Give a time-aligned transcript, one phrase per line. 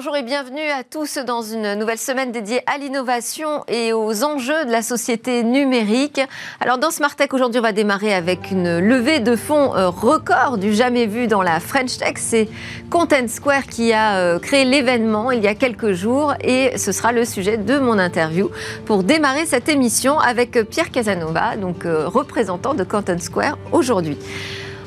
[0.00, 4.64] Bonjour et bienvenue à tous dans une nouvelle semaine dédiée à l'innovation et aux enjeux
[4.64, 6.20] de la société numérique.
[6.60, 10.56] Alors dans Smart Tech aujourd'hui on va démarrer avec une levée de fonds euh, record
[10.56, 12.12] du jamais vu dans la French Tech.
[12.14, 12.48] C'est
[12.90, 17.10] Content Square qui a euh, créé l'événement il y a quelques jours et ce sera
[17.10, 18.52] le sujet de mon interview
[18.86, 24.16] pour démarrer cette émission avec Pierre Casanova, donc euh, représentant de Content Square aujourd'hui.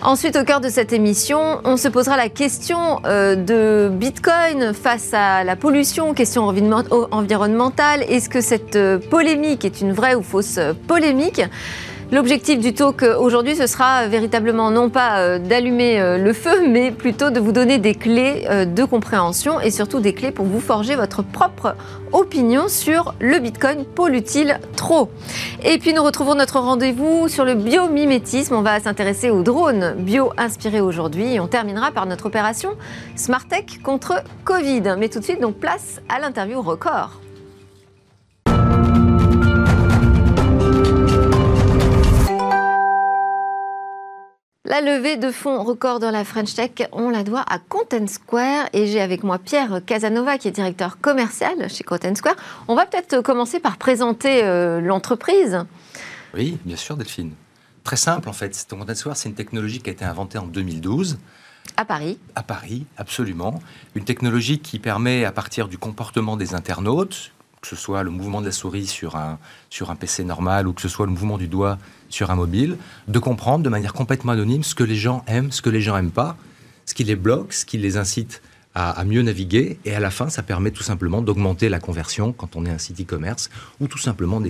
[0.03, 5.13] Ensuite, au cœur de cette émission, on se posera la question euh, de Bitcoin face
[5.13, 8.01] à la pollution, question environnementale.
[8.09, 11.43] Est-ce que cette euh, polémique est une vraie ou fausse euh, polémique?
[12.11, 16.91] L'objectif du talk aujourd'hui, ce sera véritablement non pas euh, d'allumer euh, le feu, mais
[16.91, 20.59] plutôt de vous donner des clés euh, de compréhension et surtout des clés pour vous
[20.59, 21.73] forger votre propre
[22.11, 25.09] opinion sur le Bitcoin pollue-t-il trop?
[25.63, 28.55] Et puis nous retrouvons notre rendez-vous sur le biomimétisme.
[28.55, 32.71] On va s'intéresser aux drones bio inspirés aujourd'hui et on terminera par notre opération
[33.15, 34.95] Smart Tech contre Covid.
[34.97, 37.21] Mais tout de suite, donc place à l'interview record.
[44.71, 48.69] La levée de fonds record dans la French Tech, on la doit à Content Square
[48.71, 52.37] et j'ai avec moi Pierre Casanova qui est directeur commercial chez Content Square.
[52.69, 55.65] On va peut-être commencer par présenter euh, l'entreprise.
[56.33, 57.33] Oui, bien sûr Delphine.
[57.83, 58.65] Très simple en fait.
[58.69, 61.19] Content Square, c'est une technologie qui a été inventée en 2012.
[61.75, 63.61] À Paris À Paris, absolument.
[63.95, 68.41] Une technologie qui permet, à partir du comportement des internautes, que ce soit le mouvement
[68.41, 69.37] de la souris sur un,
[69.69, 71.77] sur un PC normal ou que ce soit le mouvement du doigt
[72.09, 72.77] sur un mobile,
[73.07, 75.95] de comprendre de manière complètement anonyme ce que les gens aiment, ce que les gens
[75.95, 76.37] n'aiment pas,
[76.85, 78.41] ce qui les bloque, ce qui les incite
[78.73, 79.79] à, mieux naviguer.
[79.85, 82.77] Et à la fin, ça permet tout simplement d'augmenter la conversion quand on est un
[82.77, 83.49] site e-commerce
[83.79, 84.41] ou tout simplement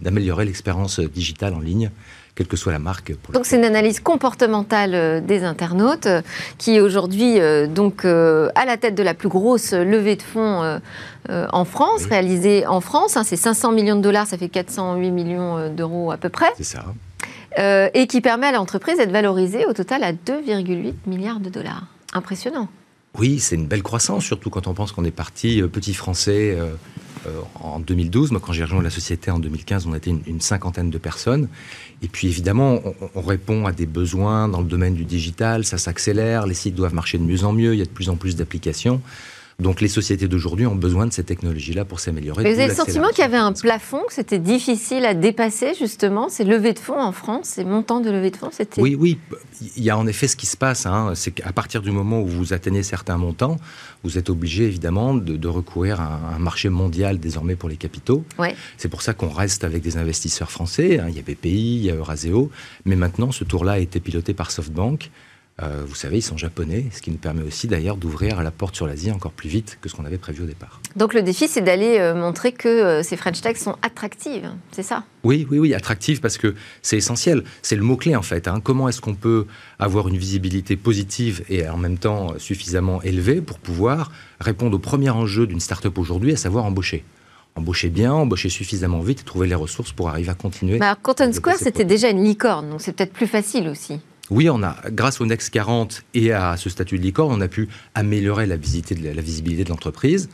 [0.00, 1.90] d'améliorer l'expérience digitale en ligne
[2.34, 3.12] quelle que soit la marque.
[3.32, 6.22] donc c'est une analyse comportementale euh, des internautes euh,
[6.58, 10.80] qui est aujourd'hui euh, donc à la tête de la plus grosse levée de fonds
[11.28, 13.16] en France, réalisée en France.
[13.16, 16.50] Hein, c'est 500 millions de dollars, ça fait 408 millions d'euros à peu près.
[16.56, 16.84] C'est ça.
[17.94, 21.86] et qui permet à l'entreprise d'être valorisée au total à 2,8 milliards de dollars.
[22.12, 22.68] Impressionnant.
[23.18, 26.56] Oui, c'est une belle croissance, surtout quand on pense qu'on est parti euh, petit français
[26.58, 26.74] euh,
[27.54, 28.30] en 2012.
[28.30, 31.48] Moi, quand j'ai rejoint la société en 2015, on était une, cinquantaine de personnes.
[32.02, 32.80] Et puis, évidemment,
[33.14, 36.94] on, répond à des besoins dans le domaine du digital, ça s'accélère, les sites doivent
[36.94, 39.00] marcher de mieux en mieux, il y a de plus en plus d'applications.
[39.60, 42.42] Donc les sociétés d'aujourd'hui ont besoin de ces technologies-là pour s'améliorer.
[42.42, 46.28] Vous avez le sentiment qu'il y avait un plafond, que c'était difficile à dépasser justement
[46.28, 48.80] ces levées de fonds en France, ces montants de levées de fonds c'était...
[48.80, 49.18] Oui, oui,
[49.76, 51.12] il y a en effet ce qui se passe, hein.
[51.14, 53.58] c'est qu'à partir du moment où vous atteignez certains montants,
[54.02, 58.24] vous êtes obligé évidemment de, recourir à un, marché mondial désormais pour les capitaux.
[58.78, 61.06] C'est pour ça qu'on reste avec des investisseurs français, hein.
[61.08, 62.50] il y a BPI, il y a Euraseo,
[62.84, 65.10] mais maintenant ce tour-là a été piloté par SoftBank.
[65.62, 68.74] Euh, vous savez, ils sont japonais, ce qui nous permet aussi d'ailleurs d'ouvrir la porte
[68.76, 70.80] sur l'Asie encore plus vite que ce qu'on avait prévu au départ.
[70.96, 74.82] Donc le défi, c'est d'aller euh, montrer que euh, ces French Tech sont attractives, c'est
[74.82, 75.04] ça?
[75.22, 77.44] Oui, oui, oui, attractives parce que c'est essentiel.
[77.60, 78.48] C'est le mot-clé en fait.
[78.48, 78.60] Hein.
[78.62, 79.46] Comment est-ce qu'on peut
[79.78, 85.10] avoir une visibilité positive et en même temps suffisamment élevée pour pouvoir répondre au premier
[85.10, 87.04] enjeu d'une start-up aujourd'hui, à savoir embaucher?
[87.56, 90.78] Embaucher bien, embaucher suffisamment vite et trouver les ressources pour arriver à continuer.
[90.78, 94.00] Mais alors, Square, c'était déjà une licorne, donc c'est peut-être plus facile aussi.
[94.30, 97.48] Oui, on a, grâce au Next 40 et à ce statut de licorne, on a
[97.48, 100.28] pu améliorer la, la visibilité de l'entreprise.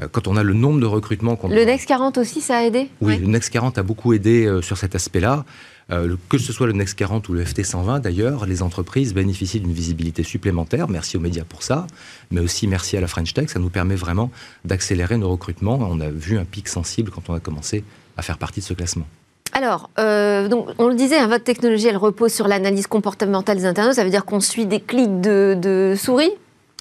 [0.00, 1.48] Euh, quand on a le nombre de recrutements qu'on...
[1.48, 4.62] Le Next 40 aussi, ça a aidé Oui, le Next 40 a beaucoup aidé euh,
[4.62, 5.44] sur cet aspect-là.
[5.90, 9.60] Euh, que ce soit le Next 40 ou le FT 120, d'ailleurs, les entreprises bénéficient
[9.60, 10.88] d'une visibilité supplémentaire.
[10.88, 11.86] Merci aux médias pour ça,
[12.30, 13.50] mais aussi merci à la French Tech.
[13.50, 14.30] Ça nous permet vraiment
[14.64, 15.78] d'accélérer nos recrutements.
[15.80, 17.84] On a vu un pic sensible quand on a commencé
[18.16, 19.06] à faire partie de ce classement.
[19.52, 23.66] Alors, euh, donc, on le disait, hein, votre technologie, elle repose sur l'analyse comportementale des
[23.66, 23.94] internautes.
[23.94, 26.32] Ça veut dire qu'on suit des clics de, souris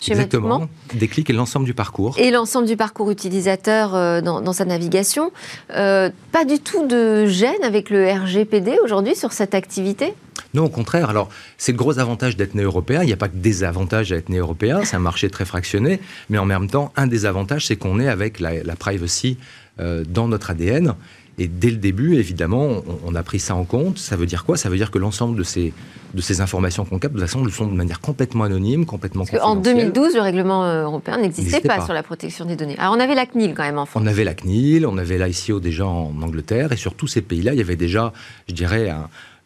[0.07, 0.67] Exactement.
[0.95, 2.15] Des clics et l'ensemble du parcours.
[2.17, 5.31] Et l'ensemble du parcours utilisateur euh, dans, sa navigation.
[5.75, 10.15] Euh, pas du tout de gêne avec le RGPD aujourd'hui sur cette activité?
[10.55, 11.11] Non, au contraire.
[11.11, 11.29] Alors,
[11.59, 13.03] c'est le gros avantage d'être né européen.
[13.03, 14.81] Il n'y a pas que des avantages à être né européen.
[14.85, 15.99] C'est un marché très fractionné.
[16.31, 19.37] Mais en même temps, un des avantages, c'est qu'on est avec la, privacy
[19.77, 20.95] dans notre ADN.
[21.41, 23.97] Et dès le début, évidemment, on, a pris ça en compte.
[23.97, 24.57] Ça veut dire quoi?
[24.57, 25.73] Ça veut dire que l'ensemble de ces,
[26.13, 29.43] de ces informations qu'on capte, de toute façon, sont de manière complètement anonyme, complètement Parce
[29.43, 32.77] En 2012, le règlement euh, européen n'existait pas, sur la protection des données.
[32.77, 34.03] Alors on avait la CNIL quand même en France.
[34.03, 37.53] On avait la CNIL, on avait l'ICO déjà en Angleterre, et sur tous ces pays-là,
[37.53, 38.13] il y avait déjà,
[38.47, 38.93] je dirais,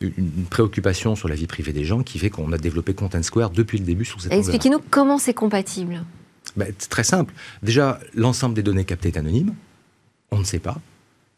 [0.02, 3.52] une préoccupation sur la vie privée des gens qui fait qu'on a développé Content Square
[3.52, 6.04] depuis le début sur cette Expliquez-nous comment c'est compatible.
[6.58, 7.34] Ben, c'est très simple.
[7.64, 9.54] Déjà, l'ensemble des données captées est anonyme.
[10.32, 10.76] On ne sait pas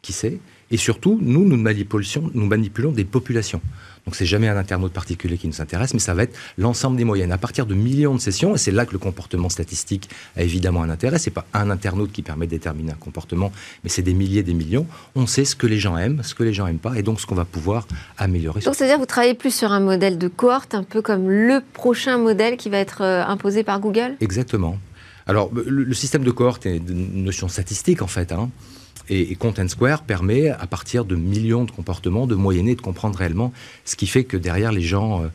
[0.02, 0.38] qui sait.
[0.70, 3.60] Et surtout, nous, nous manipulons, nous manipulons des populations.
[4.04, 7.04] Donc c'est jamais un internaute particulier qui nous intéresse, mais ça va être l'ensemble des
[7.04, 7.32] moyennes.
[7.32, 10.82] À partir de millions de sessions, et c'est là que le comportement statistique a évidemment
[10.82, 13.52] un intérêt, c'est pas un internaute qui permet de déterminer un comportement,
[13.84, 14.86] mais c'est des milliers, des millions.
[15.14, 17.20] On sait ce que les gens aiment, ce que les gens aiment pas, et donc
[17.20, 17.86] ce qu'on va pouvoir
[18.16, 18.60] améliorer.
[18.60, 22.16] Donc c'est-à-dire vous travaillez plus sur un modèle de cohorte, un peu comme le prochain
[22.16, 24.16] modèle qui va être euh, imposé par Google?
[24.20, 24.78] Exactement.
[25.26, 28.32] Alors le, système de cohorte est une notion statistique en fait.
[28.32, 28.48] Hein.
[29.10, 33.18] Et, Content Square permet, à partir de millions de comportements, de moyenner et de comprendre
[33.18, 33.52] réellement
[33.84, 35.28] ce qui fait que derrière les gens euh,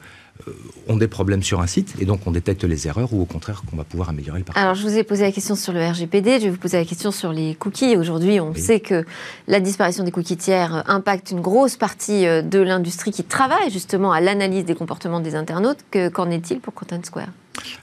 [0.47, 0.51] euh,
[0.87, 3.63] ont des problèmes sur un site et donc on détecte les erreurs ou au contraire
[3.69, 4.61] qu'on va pouvoir améliorer le parcours.
[4.61, 6.85] Alors je vous ai posé la question sur le RGPD, je vais vous poser la
[6.85, 7.95] question sur les cookies.
[7.97, 9.05] Aujourd'hui, on sait que
[9.47, 14.11] la disparition des cookies tiers impacte une grosse partie euh, de l'industrie qui travaille justement
[14.11, 15.79] à l'analyse des comportements des internautes.
[16.13, 17.29] Qu'en est-il pour Content Square?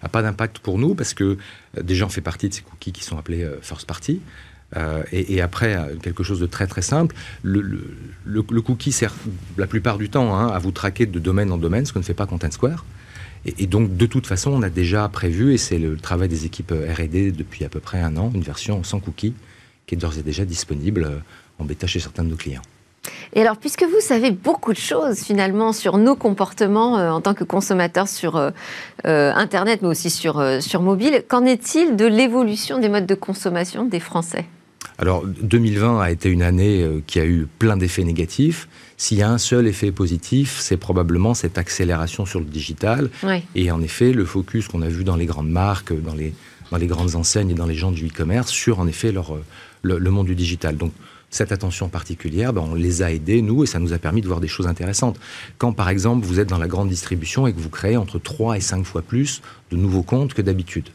[0.02, 1.38] A pas d'impact pour nous parce que
[1.80, 4.20] déjà on fait partie de ces cookies qui sont appelés first party.
[4.76, 7.82] Euh, et, après, euh, quelque chose de très très simple, le,
[8.62, 9.14] cookie sert
[9.56, 12.04] la plupart du temps hein, à vous traquer de domaine en domaine, ce que ne
[12.04, 12.84] fait pas Content Square.
[13.46, 16.72] Et, donc, de toute façon, on a déjà prévu, et c'est le travail des équipes
[16.72, 19.34] euh, RD depuis à peu près un an, une version sans cookie
[19.86, 21.22] qui est d'ores et déjà disponible
[21.58, 22.62] en bêta chez certains de nos clients.
[23.32, 27.42] Et alors, puisque vous savez beaucoup de choses finalement sur nos comportements en tant que
[27.42, 28.52] consommateurs sur
[29.02, 34.00] Internet, mais aussi sur, sur mobile, qu'en est-il de l'évolution des modes de consommation des
[34.00, 34.46] Français?
[35.00, 38.68] Alors 2020 a été une année euh, qui a eu plein d'effets négatifs.
[38.98, 43.08] S'il y a un seul effet positif, c'est probablement cette accélération sur le digital.
[43.54, 46.34] Et en effet, le focus qu'on a vu dans les grandes marques, dans les,
[46.70, 49.42] dans les grandes enseignes et dans les gens du e-commerce sur en effet leur, euh,
[49.80, 50.76] le, monde du digital.
[50.76, 50.92] Donc
[51.30, 54.26] cette attention particulière, ben, on les a aidés, nous, et ça nous a permis de
[54.26, 55.18] voir des choses intéressantes.
[55.56, 58.58] Quand, par exemple, vous êtes dans la grande distribution et que vous créez entre 3
[58.58, 60.90] et 5 fois plus de nouveaux comptes que d'habitude.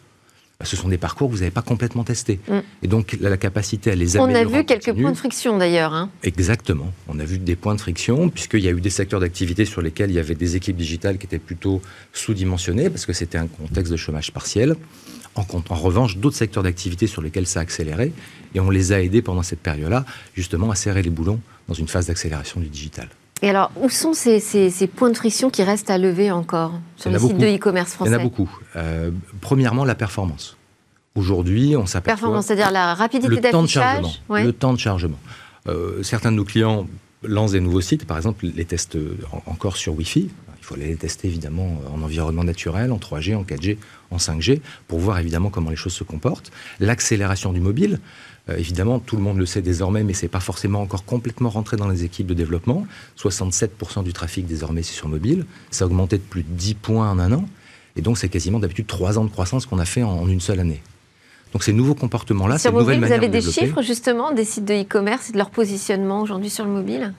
[0.59, 2.39] Bah, ce sont des parcours que vous n'avez pas complètement testés.
[2.47, 2.59] Mm.
[2.83, 4.45] Et donc, la, capacité à les améliorer.
[4.45, 5.93] On a vu quelques points de friction d'ailleurs.
[5.93, 6.09] Hein.
[6.23, 6.93] Exactement.
[7.09, 9.81] On a vu des points de friction, puisqu'il y a eu des secteurs d'activité sur
[9.81, 11.81] lesquels il y avait des équipes digitales qui étaient plutôt
[12.13, 14.75] sous-dimensionnées, parce que c'était un contexte de chômage partiel.
[15.35, 18.13] En, en revanche, d'autres secteurs d'activité sur lesquels ça a accéléré,
[18.53, 20.05] et on les a aidés pendant cette période-là,
[20.35, 23.09] justement, à serrer les boulons dans une phase d'accélération du digital.
[23.41, 24.39] Et alors, où sont ces,
[24.95, 28.13] points de friction qui restent à lever encore sur les sites de e-commerce français Il
[28.13, 28.49] y en a beaucoup.
[28.75, 29.11] Euh,
[29.41, 30.57] premièrement, la performance.
[31.15, 32.15] Aujourd'hui, on s'aperçoit...
[32.15, 35.19] Performance, c'est-à-dire la rapidité d'affichage Le temps de chargement.
[35.67, 36.87] Euh, certains de nos clients
[37.23, 38.97] lancent des nouveaux sites, par exemple, les testent
[39.45, 40.29] encore sur Wi-Fi.
[40.65, 43.77] Il faut les tester évidemment en environnement naturel, en 3G, en 4G,
[44.09, 46.51] en 5G, pour voir évidemment comment les choses se comportent.
[46.79, 47.99] L'accélération du mobile,
[48.49, 51.77] euh, évidemment, tout le monde le sait désormais, mais c'est pas forcément encore complètement rentré
[51.77, 52.87] dans les équipes de développement.
[53.15, 55.45] 67% du trafic désormais c'est sur mobile.
[55.69, 57.45] Ça a augmenté de plus de 10 points en un an.
[57.95, 60.59] Et donc, c'est quasiment d'habitude 3 ans de croissance qu'on a fait en, une seule
[60.59, 60.81] année.
[61.53, 65.29] Donc ces nouveaux comportements-là, c'est nouvelle Vous avez des chiffres justement des sites de e-commerce
[65.29, 67.13] et de leur positionnement aujourd'hui sur le mobile?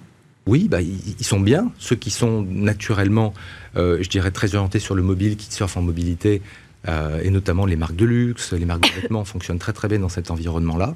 [0.46, 1.72] Oui, bah, ils, sont bien.
[1.78, 3.34] Ceux qui sont naturellement,
[3.76, 6.40] euh, je dirais, très orientés sur le mobile, qui surfent en mobilité,
[6.88, 9.98] euh, et notamment les marques de luxe, les marques de vêtements fonctionnent très très bien
[9.98, 10.94] dans cet environnement-là.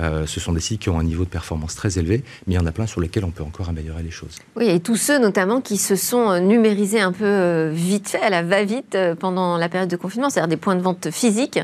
[0.00, 2.56] Euh, ce sont des sites qui ont un niveau de performance très élevé, mais il
[2.56, 4.38] y en a plein sur lesquels on peut encore améliorer les choses.
[4.56, 8.42] Oui, et tous ceux notamment qui se sont numérisés un peu vite fait, à la
[8.42, 11.60] va-vite, pendant la période de confinement, c'est-à-dire des points de vente physiques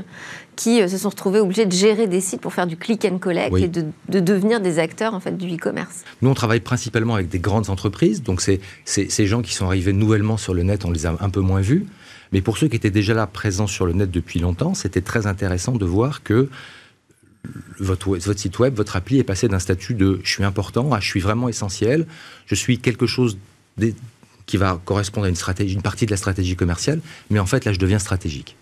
[0.58, 3.56] qui se sont retrouvés obligés de gérer des sites pour faire du click and collect
[3.56, 6.02] et de, devenir des acteurs en fait du e-commerce.
[6.20, 9.92] Nous, on travaille principalement avec des grandes entreprises, donc c'est ces gens qui sont arrivés
[9.92, 11.86] nouvellement sur le net, on les a un peu moins vus.
[12.32, 15.28] Mais pour ceux qui étaient déjà là présents sur le net depuis longtemps, c'était très
[15.28, 16.50] intéressant de voir que
[17.78, 20.98] votre, votre, site web, votre appli est passé d'un statut de je suis important à
[20.98, 22.04] je suis vraiment essentiel,
[22.46, 23.38] je suis quelque chose
[24.46, 27.00] qui va correspondre à une, stratégie, une partie de la stratégie commerciale,
[27.30, 28.56] mais en fait là je deviens stratégique.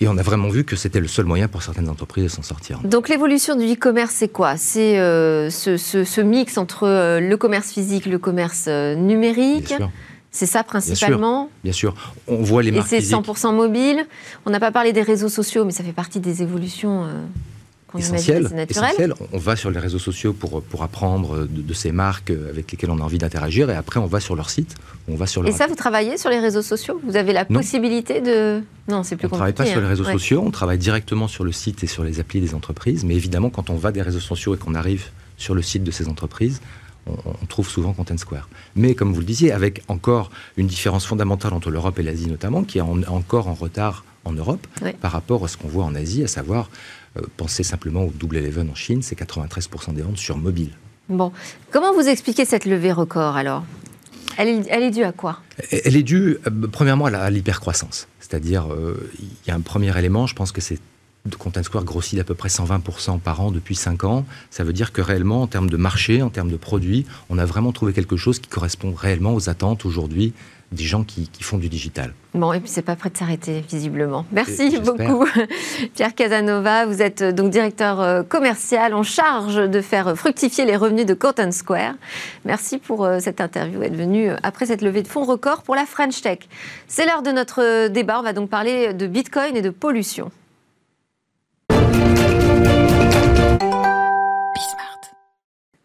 [0.00, 2.42] Et on a vraiment vu que c'était le seul moyen pour certaines entreprises de s'en
[2.42, 2.80] sortir.
[2.84, 4.56] Donc l'évolution du e-commerce, c'est quoi?
[4.56, 9.74] C'est euh, ce, mix entre euh, le commerce physique, le commerce euh, numérique
[10.36, 11.48] c'est ça principalement?
[11.62, 11.94] Bien sûr,
[12.26, 14.04] On voit les marques Et c'est 100% mobile?
[14.46, 17.06] On n'a pas parlé des réseaux sociaux, mais ça fait partie des évolutions
[17.98, 19.14] essentiel, essentiel.
[19.32, 22.98] On va sur les réseaux sociaux pour, pour apprendre de, ces marques avec lesquelles on
[22.98, 24.74] a envie d'interagir et après on va sur leur site.
[25.08, 27.00] On va sur leur et ça, vous travaillez sur les réseaux sociaux?
[27.04, 28.62] Vous avez la possibilité de...
[28.88, 29.32] Non, c'est plus compliqué.
[29.32, 29.88] On ne travaille pas sur les hein.
[29.88, 33.04] réseaux sociaux, on travaille directement sur le site et sur les applis des entreprises.
[33.04, 35.90] Mais évidemment, quand on va des réseaux sociaux et qu'on arrive sur le site de
[35.90, 36.60] ces entreprises,
[37.06, 38.48] on, trouve souvent Content Square.
[38.76, 42.64] Mais comme vous le disiez, avec encore une différence fondamentale entre l'Europe et l'Asie notamment,
[42.64, 44.66] qui est encore en retard en Europe
[45.00, 46.70] par rapport à ce qu'on voit en Asie, à savoir
[47.36, 50.70] pensez simplement au Double Eleven en Chine, c'est 93% des ventes sur mobile.
[51.08, 51.32] Bon,
[51.70, 53.64] comment vous expliquez cette levée record alors?
[54.36, 55.38] Elle est, due à quoi?
[55.70, 58.08] Elle est due, euh, premièrement, à l'hypercroissance.
[58.18, 60.80] C'est-à-dire, euh, il y a un premier élément, je pense que c'est
[61.38, 64.26] Content Square grossit d'à peu près 120% par an depuis 5 ans.
[64.50, 67.46] Ça veut dire que réellement, en termes de marché, en termes de produits, on a
[67.46, 70.34] vraiment trouvé quelque chose qui correspond réellement aux attentes aujourd'hui
[70.74, 72.12] des gens qui, font du digital.
[72.34, 74.26] Bon, et puis c'est pas prêt de s'arrêter, visiblement.
[74.32, 75.26] Merci beaucoup,
[75.94, 76.86] Pierre Casanova.
[76.86, 81.14] Vous êtes euh, donc directeur euh, commercial en charge de faire fructifier les revenus de
[81.14, 81.94] Content Square.
[82.44, 85.86] Merci pour euh, cette interview, être venu après cette levée de fonds record pour la
[85.86, 86.40] French Tech.
[86.88, 88.18] C'est l'heure de notre débat.
[88.18, 90.30] On va donc parler de Bitcoin et de pollution.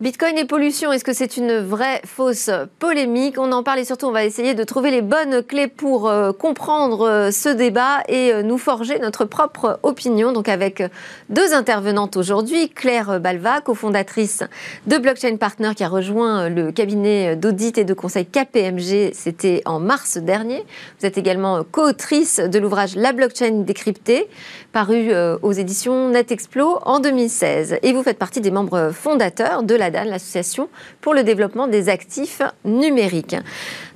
[0.02, 3.36] Bitcoin et pollution, est-ce que c'est une vraie fausse polémique?
[3.38, 6.32] On en parle et surtout on va essayer de trouver les bonnes clés pour euh,
[6.32, 10.32] comprendre euh, ce débat et euh, nous forger notre propre opinion.
[10.32, 10.82] Donc avec
[11.28, 14.42] deux intervenantes aujourd'hui, Claire Balva, cofondatrice
[14.88, 19.82] de Blockchain Partner qui a rejoint le cabinet d'audit et de conseil KPMG, c'était en
[19.82, 20.64] mars dernier.
[21.02, 24.30] Vous êtes également co-autrice de l'ouvrage La blockchain décryptée,
[24.72, 27.80] paru aux éditions NetExplo en 2016.
[27.84, 30.70] Et vous faites partie des membres fondateurs de la l'association
[31.02, 33.36] pour le développement des actifs numériques.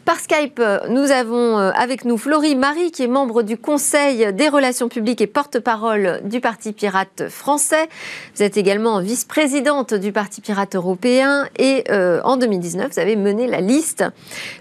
[0.06, 4.50] Par Skype, nous avons euh, avec nous Florie Marie, qui est membre du Conseil des
[4.50, 7.88] relations publiques et porte-parole du Parti pirate français.
[8.36, 13.48] Vous êtes également vice-présidente du Parti pirate européen et euh, en 2019, vous avez mené
[13.48, 14.04] la liste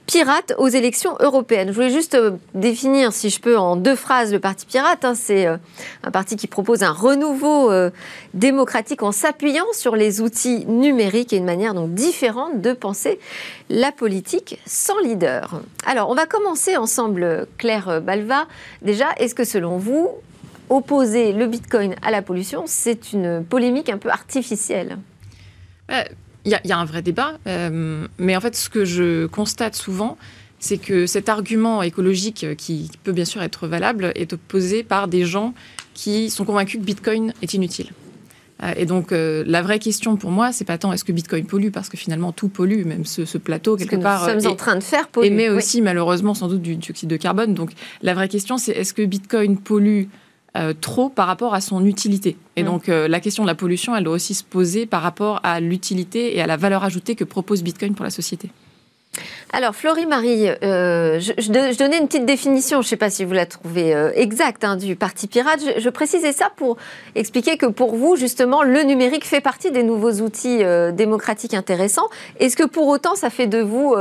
[0.07, 1.69] pirate aux élections européennes.
[1.71, 5.05] Je voulais juste euh, définir, si je peux, en deux phrases le Parti pirate.
[5.05, 5.17] Hein.
[5.17, 7.73] C'est un parti qui propose un renouveau
[8.35, 13.19] démocratique en s'appuyant sur les outils numériques et une manière donc différente de penser
[13.69, 15.32] la politique sans leader.
[15.87, 18.47] Alors, on va commencer ensemble, Claire Balva.
[18.83, 20.11] Déjà, est-ce que selon vous,
[20.69, 24.99] opposer le Bitcoin à la pollution, c'est une polémique un peu artificielle?
[25.91, 26.03] Euh,
[26.45, 30.17] Il y, a un vrai débat, euh, mais en fait, ce que je constate souvent,
[30.59, 35.25] c'est que cet argument écologique, qui peut bien sûr être valable, est opposé par des
[35.25, 35.55] gens
[35.95, 37.91] qui sont convaincus que Bitcoin est inutile.
[38.63, 41.45] Euh, et donc, euh, la vraie question pour moi, c'est pas tant est-ce que Bitcoin
[41.47, 44.35] pollue, parce que finalement tout pollue, même ce, plateau quelque que part.
[44.35, 45.29] Nous sommes en train de faire polluer.
[45.29, 47.55] Émet aussi malheureusement sans doute du dioxyde de carbone.
[47.55, 50.05] Donc, la vraie question, c'est est-ce que Bitcoin pollue
[50.57, 52.37] euh, trop par rapport à son utilité?
[52.57, 52.67] Et mm.
[52.67, 56.37] donc la question de la pollution, elle doit aussi se poser par rapport à l'utilité
[56.37, 58.51] et à la valeur ajoutée que propose Bitcoin pour la société.
[59.53, 63.45] Alors, Florie-Marie, euh, je, donnais une petite définition, je ne sais pas si vous la
[63.45, 65.61] trouvez euh, exacte, hein, du Parti Pirate.
[65.77, 66.79] Je, précisais ça pour
[67.15, 72.09] expliquer que pour vous, justement, le numérique fait partie des nouveaux outils euh, démocratiques intéressants.
[72.41, 73.95] Est-ce que pour autant, ça fait de vous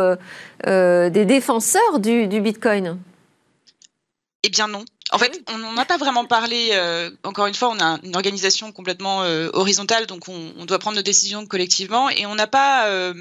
[0.66, 2.98] des défenseurs du Bitcoin?
[4.44, 4.86] Eh bien non.
[5.14, 6.70] En fait, on n'en a pas vraiment parlé.
[6.72, 10.96] Euh, encore une fois, on a une organisation complètement euh, horizontale, donc on, doit prendre
[10.96, 12.10] nos décisions collectivement.
[12.10, 13.14] Et on n'a pas, euh,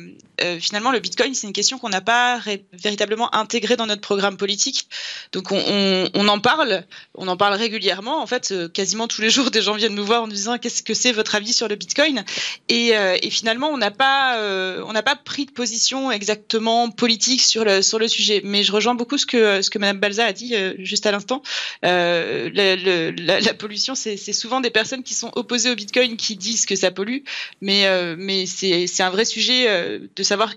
[0.61, 2.41] finalement, le Bitcoin, c'est une question qu'on n'a pas
[2.73, 4.89] véritablement intégrée dans notre programme politique.
[5.33, 6.85] Donc on, en parle,
[7.17, 8.23] on en parle régulièrement.
[8.23, 10.85] En fait, quasiment tous les jours, des gens viennent nous voir en nous disant qu'est-ce
[10.85, 12.25] que c'est votre avis sur le Bitcoin?
[12.69, 12.93] Et,
[13.31, 14.39] finalement, on n'a pas,
[14.87, 18.43] on n'a pas pris de position exactement politique sur le sur le sujet.
[18.45, 21.43] Mais je rejoins beaucoup ce que ce que Madame Balza a dit juste à l'instant.
[21.85, 22.51] Euh,
[23.17, 26.91] la, pollution, c'est souvent des personnes qui sont opposées au Bitcoin qui disent que ça
[26.91, 27.21] pollue,
[27.61, 30.55] mais, euh, mais c'est un vrai sujet euh, de savoir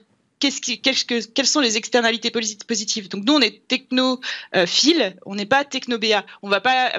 [0.52, 6.26] Quelles, sont les externalités positives Donc nous, on est technophile, on n'est pas technobéa.
[6.42, 6.94] On va pas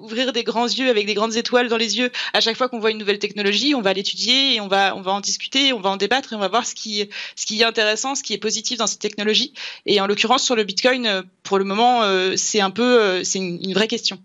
[0.00, 2.78] ouvrir des grands yeux avec des grandes étoiles dans les yeux à chaque fois qu'on
[2.78, 3.74] voit une nouvelle technologie.
[3.74, 6.36] On va l'étudier et on va, on va en discuter, on va en débattre et
[6.36, 9.00] on va voir ce qui, ce qui est intéressant, ce qui est positif dans cette
[9.00, 9.52] technologie.
[9.84, 13.38] Et en l'occurrence, sur le Bitcoin, pour le moment, euh, c'est un peu, euh, c'est
[13.38, 14.18] une, vraie question.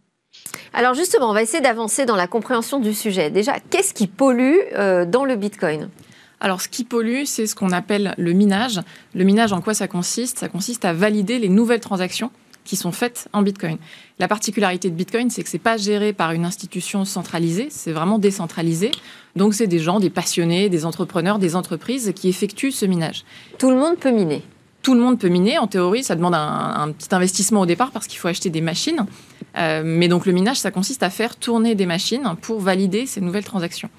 [0.73, 3.29] Alors justement, on va essayer d'avancer dans la compréhension du sujet.
[3.29, 5.89] Déjà, qu'est-ce qui pollue euh, dans le Bitcoin?
[6.43, 8.81] Alors, ce qui pollue, c'est ce qu'on appelle le minage.
[9.13, 10.39] Le minage, en quoi ça consiste?
[10.39, 12.31] Ça consiste à valider les nouvelles transactions
[12.63, 13.77] qui sont faites en Bitcoin.
[14.17, 18.17] La particularité de Bitcoin, c'est que c'est pas géré par une institution centralisée, c'est vraiment
[18.17, 18.91] décentralisé.
[19.35, 23.23] Donc, c'est des gens, des passionnés, des entrepreneurs, des entreprises qui effectuent ce minage.
[23.59, 24.41] Tout le monde peut miner
[24.81, 25.59] tout le monde peut miner.
[25.59, 29.05] En théorie, ça demande un, petit investissement au départ parce qu'il faut acheter des machines.
[29.57, 33.21] Euh, mais donc le minage, ça consiste à faire tourner des machines pour valider ces
[33.21, 33.89] nouvelles transactions.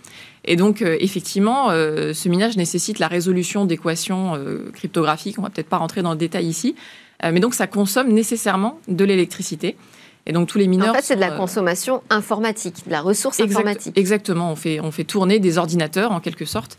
[0.44, 4.38] Et donc euh, effectivement, euh, ce minage nécessite la résolution d'équations
[4.72, 5.38] cryptographiques.
[5.38, 6.74] On va peut-être pas rentrer dans le détail ici,
[7.22, 9.76] mais donc ça consomme nécessairement de l'électricité.
[10.26, 10.90] Et donc tous les mineurs.
[10.90, 13.96] En fait, c'est de la consommation informatique, de la ressource informatique.
[13.98, 14.52] Exactement.
[14.52, 16.78] On fait, on fait tourner des ordinateurs en quelque sorte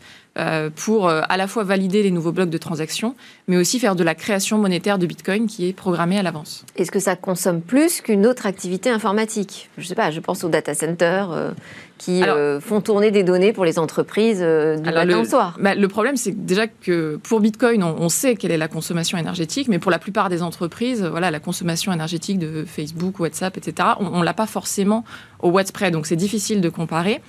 [0.76, 3.14] pour à la fois valider les nouveaux blocs de transactions,
[3.46, 6.64] mais aussi faire de la création monétaire de Bitcoin qui est programmée à l'avance.
[6.76, 9.70] Est-ce que ça consomme plus qu'une autre activité informatique?
[9.78, 11.54] Je ne sais pas, je pense aux data centers
[11.98, 15.56] qui euh, font tourner des données pour les entreprises euh, du matin au soir.
[15.60, 19.68] Bah, le problème, c'est déjà que pour Bitcoin, on, sait quelle est la consommation énergétique,
[19.68, 24.20] mais pour la plupart des entreprises, voilà, la consommation énergétique de Facebook, WhatsApp, etc., on
[24.20, 25.04] ne l'a pas forcément
[25.40, 27.20] au près, donc c'est difficile de comparer.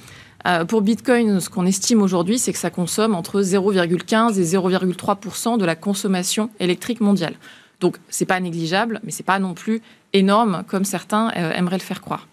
[0.46, 5.58] Euh, pour Bitcoin, ce qu'on estime aujourd'hui, c'est que ça consomme entre 0,15 et 0,3%
[5.58, 7.36] de la consommation électrique mondiale.
[7.80, 9.82] Donc, c'est pas négligeable, mais c'est pas non plus
[10.14, 12.28] énorme comme certains aimeraient le faire croire.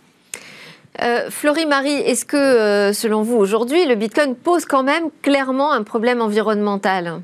[1.01, 5.83] Euh, Florie-Marie, est-ce que, euh, selon vous, aujourd'hui, le Bitcoin pose quand même clairement un
[5.83, 7.23] problème environnemental?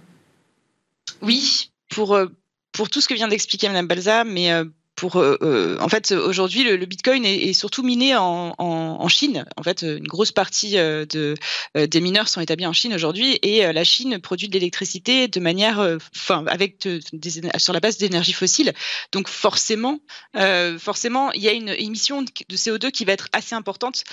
[1.20, 2.26] Oui, pour, euh,
[2.72, 4.50] pour tout ce que vient d'expliquer Mme Balza, mais
[5.04, 9.46] euh, euh, en fait, aujourd'hui, le, Bitcoin est, surtout miné en, Chine.
[9.56, 11.34] En fait, une grosse partie euh, de,
[11.74, 15.78] des mineurs sont établis en Chine aujourd'hui, et la Chine produit de l'électricité de manière,
[16.14, 16.86] enfin, avec
[17.58, 18.72] sur la base d'énergie fossile.
[19.12, 20.00] Donc, forcément,
[20.78, 24.04] forcément, il y a une émission de CO2 qui va être assez importante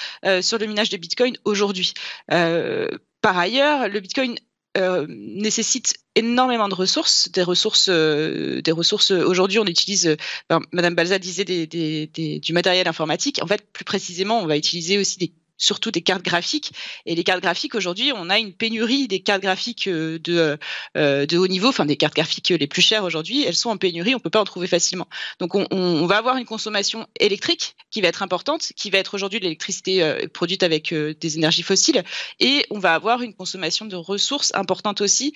[0.42, 1.94] sur le minage de Bitcoin aujourd'hui.
[2.28, 4.36] par ailleurs, le Bitcoin
[4.78, 9.12] euh, nécessite énormément de ressources, des ressources, euh, des ressources.
[9.12, 13.40] Aujourd'hui, on utilise, euh, Madame Balza disait du matériel informatique.
[13.42, 16.72] En fait, plus précisément, on va utiliser aussi des surtout des cartes graphiques.
[17.06, 20.58] Et les cartes graphiques, aujourd'hui, on a une pénurie des cartes graphiques euh, de,
[20.98, 23.78] euh, de haut niveau, enfin des cartes graphiques les plus chères aujourd'hui, elles sont en
[23.78, 25.08] pénurie, on ne peut pas en trouver facilement.
[25.40, 29.40] Donc on, va avoir une consommation électrique qui va être importante, qui va être aujourd'hui
[29.40, 32.04] de l'électricité euh, produite avec des énergies fossiles,
[32.40, 35.34] et on va avoir une consommation de ressources importante aussi,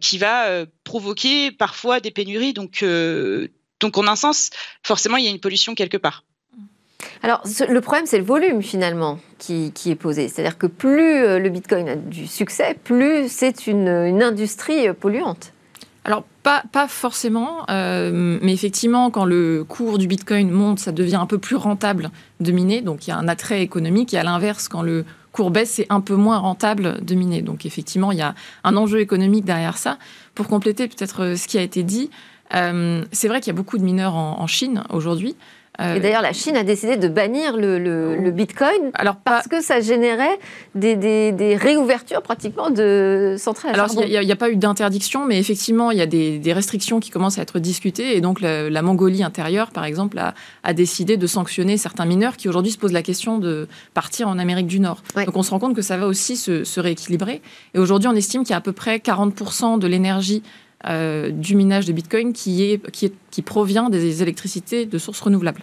[0.00, 2.52] qui va provoquer parfois des pénuries.
[2.52, 2.84] Donc,
[3.80, 4.50] donc en un sens,
[4.82, 6.24] forcément, il y a une pollution quelque part.
[7.22, 10.28] Alors, le problème, c'est le volume finalement qui, est posé.
[10.28, 13.88] C'est-à-dire que plus euh, le Bitcoin a du succès, plus c'est une,
[14.22, 15.52] industrie polluante.
[16.04, 21.16] Alors, pas, pas forcément, euh, mais effectivement, quand le cours du Bitcoin monte, ça devient
[21.16, 22.80] un peu plus rentable de miner.
[22.80, 24.14] Donc, il y a un attrait économique.
[24.14, 27.42] Et à l'inverse, quand le cours baisse, c'est un peu moins rentable de miner.
[27.42, 29.98] Donc, effectivement, il y a un enjeu économique derrière ça.
[30.36, 32.10] Pour compléter peut-être euh, ce qui a été dit,
[32.52, 35.34] c'est vrai qu'il y a beaucoup de mineurs en Chine aujourd'hui.
[35.80, 39.80] Euh, et d'ailleurs, la Chine a décidé de bannir le, Bitcoin alors, parce que ça
[39.80, 40.38] générait
[40.74, 43.74] des, réouvertures pratiquement de centrales.
[43.74, 47.10] Alors, il n'y a, pas eu d'interdiction, mais effectivement, il y a des, restrictions qui
[47.10, 48.16] commencent à être discutées.
[48.16, 52.72] Et donc, la, Mongolie intérieure, par exemple, a, décidé de sanctionner certains mineurs qui aujourd'hui
[52.72, 55.02] se posent la question de partir en Amérique du Nord.
[55.14, 57.42] Donc, on se rend compte que ça va aussi se, se rééquilibrer.
[57.74, 60.42] Et aujourd'hui, on estime qu'il y a à peu près 40% de l'énergie
[60.84, 65.20] euh, du minage de Bitcoin qui, est, qui, est, qui provient des électricités de sources
[65.20, 65.62] renouvelables.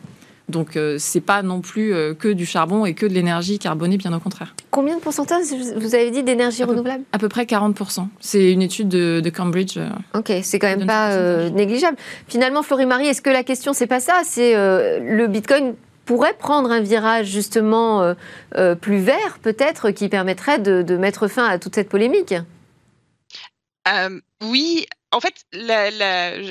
[0.50, 3.98] Donc euh, c'est pas non plus euh, que du charbon et que de l'énergie carbonée,
[3.98, 4.56] bien au contraire.
[4.72, 5.46] Combien de pourcentage
[5.78, 8.08] vous avez dit d'énergie renouvelable À peu près 40%.
[8.20, 9.78] C'est une étude de, Cambridge.
[10.14, 11.96] ok, c'est quand même pas négligeable.
[12.28, 14.22] Finalement, Florie-Marie, est-ce que la question c'est pas ça?
[14.26, 18.14] C'est le Bitcoin pourrait prendre un virage justement
[18.82, 22.34] plus vert, peut-être, qui permettrait de, de, mettre fin à toute cette polémique?
[24.44, 25.46] Oui, en fait,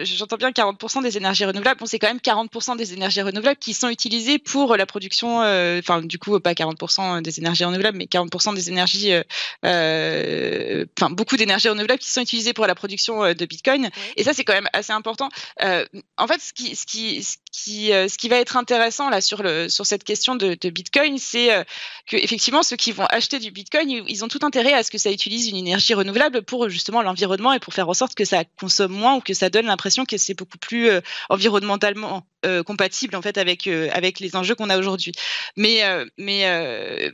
[0.04, 1.80] j'entends bien 40% des énergies renouvelables.
[1.80, 5.80] Bon, c'est quand même 40% des énergies renouvelables qui sont utilisées pour la production, euh,
[5.80, 9.22] enfin, du coup, pas 40% des énergies renouvelables, mais 40% des énergies, euh,
[9.64, 13.90] euh, enfin, beaucoup d'énergies renouvelables qui sont utilisées pour la production de Bitcoin.
[14.16, 15.28] Et ça, c'est quand même assez important.
[15.60, 19.42] en fait, ce qui, ce qui, ce qui, ce qui va être intéressant là sur
[19.42, 21.64] le, sur cette question de, Bitcoin, c'est
[22.06, 24.98] que effectivement, ceux qui vont acheter du Bitcoin, ils ont tout intérêt à ce que
[24.98, 28.44] ça utilise une énergie renouvelable pour justement l'environnement et pour faire en sorte que ça
[28.58, 33.16] consomme moins ou que ça donne l'impression que c'est beaucoup plus euh, environnementalement euh, compatible
[33.16, 35.12] en fait avec euh, avec les enjeux qu'on a aujourd'hui.
[35.56, 35.82] Mais
[36.18, 37.12] mais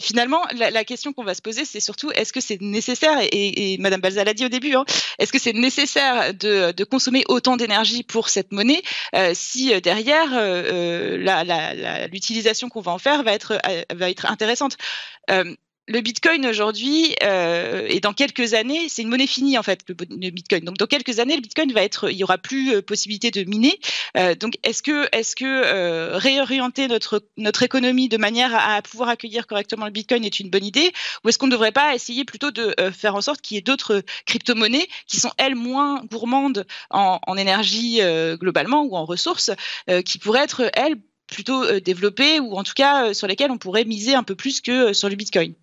[0.00, 3.78] finalement, la, question qu'on va se poser, c'est surtout est-ce que c'est nécessaire, et, et,
[3.78, 4.84] Madame Balza l'a dit au début, hein,
[5.18, 8.82] est-ce que c'est nécessaire de, de, consommer autant d'énergie pour cette monnaie
[9.34, 10.28] si derrière
[12.12, 13.58] l'utilisation qu'on va en faire va être,
[13.92, 14.76] va être intéressante?
[15.88, 19.94] Le Bitcoin aujourd'hui euh, et dans quelques années, c'est une monnaie finie en fait le,
[20.30, 20.64] Bitcoin.
[20.64, 23.48] Donc dans quelques années, le Bitcoin va être, il y aura plus euh, possibilité de
[23.48, 23.78] miner.
[24.16, 29.46] Euh, donc est-ce que est-ce que réorienter notre notre économie de manière à, pouvoir accueillir
[29.46, 30.92] correctement le Bitcoin est une bonne idée?
[31.24, 33.62] Ou est-ce qu'on ne devrait pas essayer plutôt de faire en sorte qu'il y ait
[33.62, 38.00] d'autres crypto-monnaies qui sont elles moins gourmandes en, en énergie
[38.34, 39.50] globalement ou en ressources,
[40.04, 40.96] qui pourraient être elles
[41.28, 44.92] plutôt développées ou en tout cas sur lesquelles on pourrait miser un peu plus que
[44.92, 45.54] sur le Bitcoin.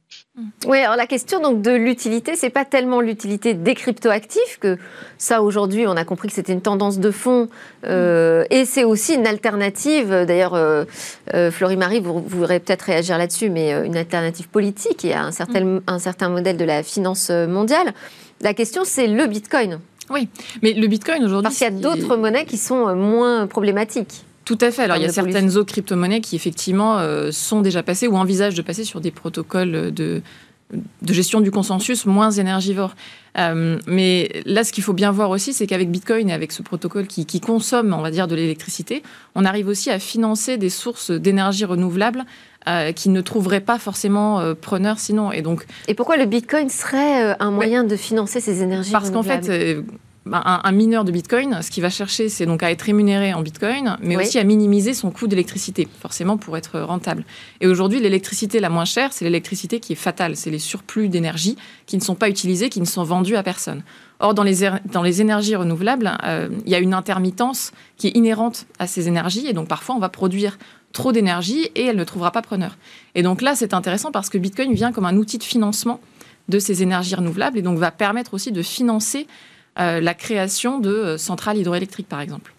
[0.66, 4.78] Oui, alors la question donc de l'utilité, c'est pas tellement l'utilité des cryptoactifs que
[5.18, 7.48] ça aujourd'hui, on a compris que c'était une tendance de fond
[7.86, 10.10] euh, et c'est aussi une alternative.
[10.28, 10.84] D'ailleurs, euh,
[11.34, 15.14] euh Florie Marie, vous, vous pourrez peut-être réagir là-dessus, mais euh, une alternative politique et
[15.14, 15.82] un certain, mm.
[15.88, 17.94] un certain modèle de la finance mondiale.
[18.42, 19.80] La question, c'est le Bitcoin.
[20.10, 20.28] Oui,
[20.62, 21.44] mais le Bitcoin aujourd'hui.
[21.44, 24.26] Parce qu'il y a d'autres monnaies qui sont moins problématiques.
[24.46, 24.84] Tout à fait.
[24.84, 28.54] Alors, il y a certaines autres crypto-monnaies qui, effectivement, euh, sont déjà passées ou envisagent
[28.54, 30.22] de passer sur des protocoles de,
[30.72, 32.96] de gestion du consensus moins énergivores.
[33.40, 36.62] Euh, mais là, ce qu'il faut bien voir aussi, c'est qu'avec Bitcoin et avec ce
[36.62, 39.02] protocole qui, consomme, on va dire, de l'électricité,
[39.34, 42.24] on arrive aussi à financer des sources d'énergie renouvelable
[42.68, 45.32] euh, qui ne trouveraient pas forcément preneurs sinon.
[45.32, 45.66] Et donc.
[45.88, 49.50] Et pourquoi le Bitcoin serait un moyen de financer ces énergies Parce qu'en fait
[50.26, 53.42] bah, un, mineur de Bitcoin, ce qu'il va chercher, c'est donc à être rémunéré en
[53.42, 57.24] Bitcoin, mais aussi à minimiser son coût d'électricité, forcément pour être rentable.
[57.62, 60.36] Et aujourd'hui, l'électricité la moins chère, c'est l'électricité qui est fatale.
[60.36, 63.84] C'est les surplus d'énergie qui ne sont pas utilisés, qui ne sont vendus à personne.
[64.20, 68.08] Or, dans les, er, dans les énergies renouvelables, euh, il y a une intermittence qui
[68.08, 70.58] est inhérente à ces énergies, et donc parfois on va produire
[70.92, 72.78] trop d'énergie et elle ne trouvera pas preneur.
[73.14, 76.00] Et donc là, c'est intéressant parce que Bitcoin vient comme un outil de financement
[76.50, 79.28] de ces énergies renouvelables et donc va permettre aussi de financer
[79.80, 82.54] euh, la création de euh, centrales hydroélectriques, par exemple.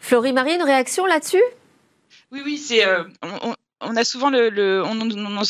[0.00, 1.42] Florie Marie, une réaction là-dessus?
[2.32, 2.86] Oui, oui, c'est.
[2.86, 3.04] Euh,
[3.80, 4.30] on souvent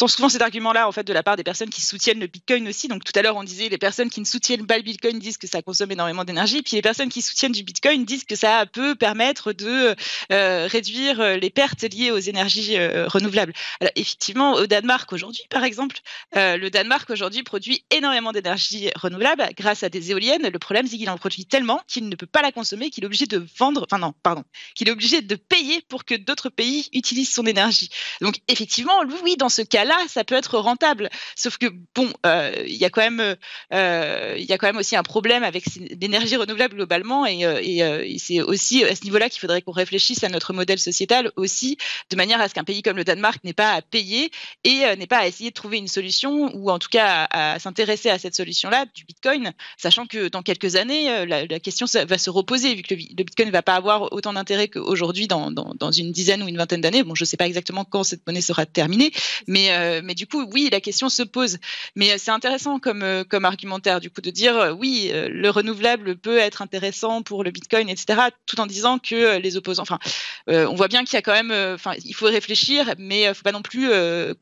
[0.08, 2.88] souvent cet argument-là en de la part des personnes qui soutiennent le Bitcoin aussi.
[2.88, 5.38] Donc tout à l'heure on disait les personnes qui ne soutiennent pas le Bitcoin disent
[5.38, 8.66] que ça consomme énormément d'énergie, puis les personnes qui soutiennent du Bitcoin disent que ça
[8.66, 9.94] peut permettre de
[10.32, 13.52] euh, réduire euh, les pertes liées aux énergies euh, renouvelables.
[13.96, 15.96] Effectivement au Danemark aujourd'hui par exemple,
[16.34, 20.48] le Danemark aujourd'hui produit énormément d'énergie renouvelable grâce à des éoliennes.
[20.48, 23.06] Le problème c'est qu'il en produit tellement qu'il ne peut pas la consommer, qu'il est
[23.06, 26.88] obligé de vendre, enfin non pardon, qu'il est obligé de payer pour que d'autres pays
[26.92, 27.90] utilisent son énergie.
[28.20, 31.10] Donc effectivement, oui, dans ce cas-là, ça peut être rentable.
[31.36, 33.36] Sauf que bon, euh, il y a quand même,
[33.72, 35.64] euh, il y a quand même aussi un problème avec
[36.00, 40.24] l'énergie renouvelable globalement, et, euh, et, c'est aussi à ce niveau-là qu'il faudrait qu'on réfléchisse
[40.24, 41.78] à notre modèle sociétal aussi,
[42.10, 44.30] de manière à ce qu'un pays comme le Danemark n'ait pas à payer
[44.64, 48.10] et n'ait pas à essayer de trouver une solution, ou en tout cas à, s'intéresser
[48.10, 52.74] à cette solution-là du Bitcoin, sachant que dans quelques années, la, question va se reposer
[52.74, 56.42] vu que le, Bitcoin ne va pas avoir autant d'intérêt qu'aujourd'hui dans, dans, une dizaine
[56.42, 57.02] ou une vingtaine d'années.
[57.02, 59.12] Bon, je ne sais pas exactement quand cette monnaie sera terminée.
[59.46, 61.58] Mais, euh, mais du coup, oui, la question se pose.
[61.94, 66.16] Mais euh, c'est intéressant comme, euh, comme argumentaire, du coup, de dire oui, le renouvelable
[66.16, 69.82] peut être intéressant pour le Bitcoin, etc., tout en disant que les opposants.
[69.82, 69.98] Enfin,
[70.46, 71.52] on voit bien qu'il y a quand même.
[71.74, 73.88] Enfin, il faut réfléchir, mais il ne faut pas non plus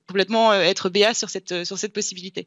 [0.07, 2.47] complètement être béat sur cette, sur cette possibilité.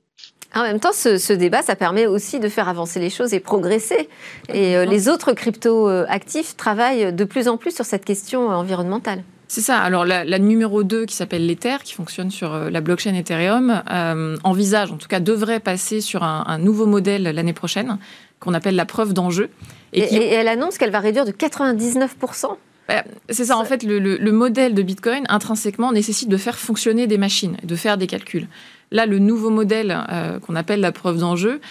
[0.55, 3.39] En même temps, ce, ce, débat, ça permet aussi de faire avancer les choses et
[3.39, 4.09] progresser.
[4.53, 9.23] Et les autres crypto-actifs travaillent de plus en plus sur cette question environnementale.
[9.49, 9.79] C'est ça.
[9.79, 14.37] Alors la, numéro 2 qui s'appelle l'Ether, qui fonctionne sur euh, la blockchain Ethereum, euh,
[14.43, 17.97] envisage, en tout cas devrait passer sur un, nouveau modèle l'année prochaine,
[18.39, 19.49] qu'on appelle la preuve d'enjeu.
[19.91, 22.57] Et, elle annonce qu'elle va réduire de 99%
[22.87, 27.19] bah, c'est ça, en fait, le, modèle de Bitcoin, intrinsèquement, nécessite de faire fonctionner des
[27.19, 28.47] machines, de faire des calculs.
[28.89, 31.61] Là, le nouveau modèle euh, qu'on appelle la preuve d'enjeu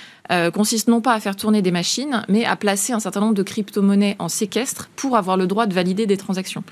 [0.54, 3.42] consiste non pas à faire tourner des machines, mais à placer un certain nombre de
[3.42, 6.62] crypto-monnaies en séquestre pour avoir le droit de valider des transactions.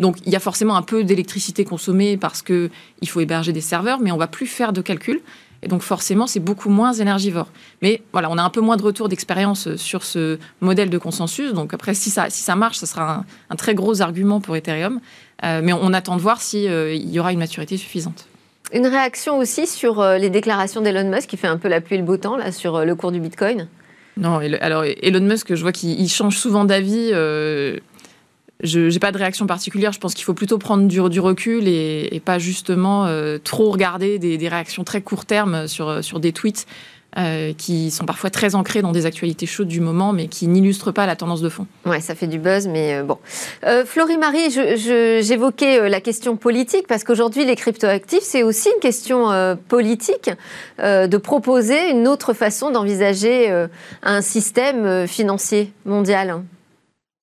[0.00, 2.70] Donc il y a forcément un peu d'électricité consommée parce qu'il
[3.06, 5.20] faut héberger des serveurs, mais on va plus faire de calcul.
[5.62, 7.48] Et donc forcément, c'est beaucoup moins énergivore.
[7.82, 11.52] Mais voilà, on a un peu moins de retour d'expérience sur ce modèle de consensus.
[11.54, 15.00] Donc après, si ça, si ça marche, ce sera un, très gros argument pour Ethereum.
[15.44, 18.26] Euh, mais on, attend de voir s'il euh, y aura une maturité suffisante.
[18.72, 21.96] Une réaction aussi sur euh, les déclarations d'Elon Musk qui fait un peu la pluie
[21.96, 23.68] et le beau temps là, sur le cours du Bitcoin?
[24.16, 27.12] Non, alors Elon Musk, je vois qu'il change souvent d'avis
[28.62, 29.92] je n'ai pas de réaction particulière.
[29.92, 34.48] Je pense qu'il faut plutôt prendre du, recul et, pas justement euh, trop regarder des,
[34.48, 36.66] réactions très court terme sur, sur des tweets
[37.18, 40.92] euh, qui sont parfois très ancrés dans des actualités chaudes du moment, mais qui n'illustrent
[40.92, 41.66] pas la tendance de fond.
[41.84, 43.18] Ouais, ça fait du buzz, mais euh, bon.
[43.84, 50.30] Florie Marie, j'évoquais la question politique parce qu'aujourd'hui, les cryptoactifs, c'est aussi une question politique
[50.78, 53.66] de proposer une autre façon d'envisager
[54.02, 56.42] un système financier mondial.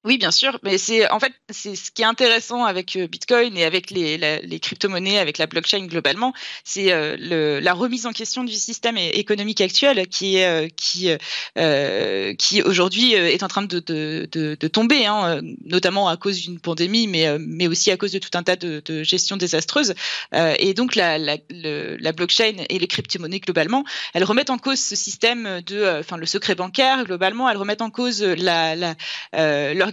[0.05, 3.55] Oui, bien sûr, mais c'est en fait c'est ce qui est intéressant avec euh, Bitcoin
[3.57, 6.33] et avec les, les crypto-monnaies, avec la blockchain globalement,
[6.65, 11.09] c'est euh, la remise en question du système économique actuel qui est euh, qui
[11.57, 16.59] euh, qui aujourd'hui est en train de, de, de, tomber, hein, notamment à cause d'une
[16.59, 19.93] pandémie, mais mais aussi à cause de tout un tas de, de gestion désastreuse.
[20.33, 24.97] et donc la, la, la blockchain et les crypto-monnaies globalement, elles remettent en cause ce
[24.97, 28.95] système de, enfin le secret bancaire globalement, elles remettent en cause la, la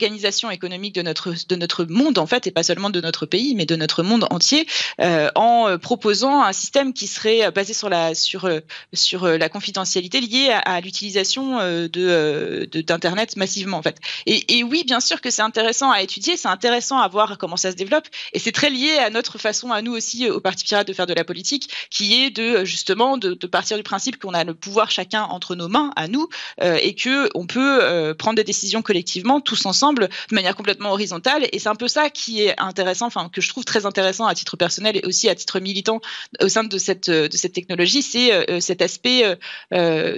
[0.01, 3.55] l'organisation économique de notre, de notre monde, en fait, et pas seulement de notre pays,
[3.55, 4.67] mais de notre monde entier,
[4.99, 8.49] en proposant un système qui serait basé sur la, sur,
[8.95, 13.99] sur la confidentialité liée à, l'utilisation de, d'Internet massivement, en fait.
[14.27, 17.71] Et, oui, bien sûr que c'est intéressant à étudier, c'est intéressant à voir comment ça
[17.71, 20.87] se développe, et c'est très lié à notre façon, à nous aussi, au Parti Pirate,
[20.87, 24.45] de faire de la politique, qui est de justement de, partir du principe qu'on a
[24.45, 26.29] le pouvoir chacun entre nos mains, à nous,
[26.63, 30.93] euh, et que on peut euh, prendre des décisions collectivement, tous ensemble, de manière complètement
[30.93, 31.49] horizontale.
[31.53, 34.35] Et c'est un peu ça qui est intéressant, enfin que je trouve très intéressant à
[34.35, 36.01] titre personnel et aussi à titre militant
[36.41, 39.25] au sein de cette de cette technologie, c'est euh, cet aspect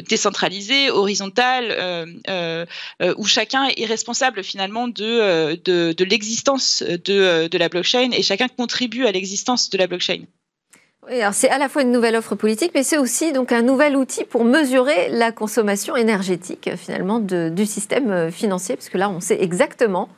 [0.09, 1.65] décentralisé, horizontal,
[3.17, 8.49] où chacun est responsable finalement de de, de l'existence de, de la blockchain et chacun
[8.49, 10.25] contribue à l'existence de la blockchain.
[11.11, 13.97] Alors c'est à la fois une nouvelle offre politique, mais c'est aussi donc un nouvel
[13.97, 19.19] outil pour mesurer la consommation énergétique finalement du système euh, financier, parce que là on
[19.19, 20.09] sait exactement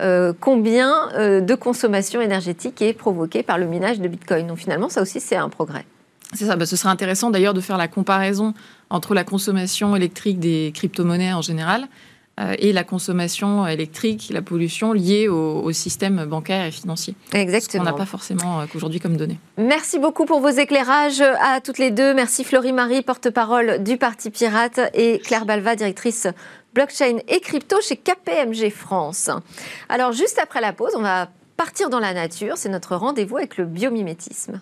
[0.00, 4.48] euh, combien euh, de consommation énergétique est provoquée par le minage de Bitcoin.
[4.48, 5.84] Donc finalement ça aussi c'est un progrès.
[6.32, 8.54] C'est ça, bah, ce serait intéressant d'ailleurs de faire la comparaison
[8.90, 11.86] entre la consommation électrique des crypto-monnaies en général
[12.58, 17.14] et la consommation électrique, la pollution liée au, système bancaire et financier.
[17.32, 17.82] Exactement.
[17.82, 19.38] On n'a pas forcément euh, qu'aujourd'hui comme données.
[19.56, 22.14] Merci beaucoup pour vos éclairages à toutes les deux.
[22.14, 26.28] Merci Florie-Marie, porte-parole du Parti Pirate, et Claire Balva, directrice
[26.74, 29.30] blockchain et crypto chez KPMG France.
[29.88, 32.56] Alors juste après la pause, on va partir dans la nature.
[32.56, 34.60] C'est notre rendez-vous avec le biomimétisme.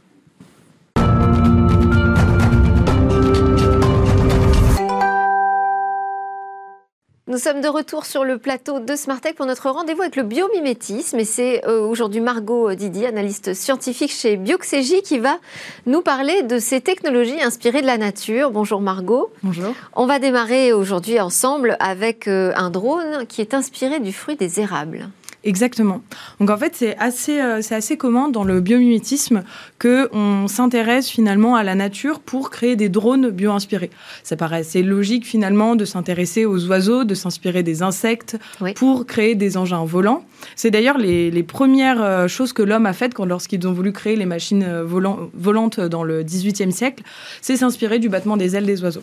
[7.32, 11.18] Nous sommes de retour sur le plateau de Smartech pour notre rendez-vous avec le biomimétisme.
[11.18, 15.38] Et c'est euh, aujourd'hui Margot Didi, analyste scientifique chez Bioxégie, qui va
[15.86, 18.50] nous parler de ces technologies inspirées de la nature.
[18.50, 19.32] Bonjour Margot.
[19.42, 19.72] Bonjour.
[19.94, 24.60] On va démarrer aujourd'hui ensemble avec euh, un drone qui est inspiré du fruit des
[24.60, 25.08] érables.
[25.44, 26.02] Exactement.
[26.38, 29.42] Donc en fait, c'est assez, euh, c'est assez commun dans le biomimétisme
[29.78, 33.90] que on s'intéresse finalement à la nature pour créer des drones bio-inspirés.
[34.22, 38.38] Ça paraît assez logique finalement de s'intéresser aux oiseaux, de s'inspirer des insectes
[38.76, 40.24] pour créer des engins volants.
[40.54, 43.92] C'est d'ailleurs les, les, premières euh, choses que l'homme a faites quand lorsqu'ils ont voulu
[43.92, 47.02] créer les machines euh, volantes dans le XVIIIe siècle,
[47.40, 49.02] c'est s'inspirer du battement des ailes des oiseaux.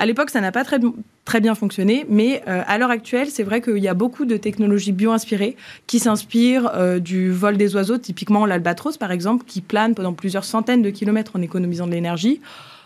[0.00, 3.60] À l'époque, ça n'a pas très, bien fonctionné, mais euh, à l'heure actuelle, c'est vrai
[3.60, 5.56] qu'il y a beaucoup de technologies bio-inspirées
[5.88, 10.44] qui s'inspirent euh, du vol des oiseaux, typiquement l'albatros par exemple, qui plane pendant plusieurs
[10.44, 12.40] centaines de kilomètres en économisant de l'énergie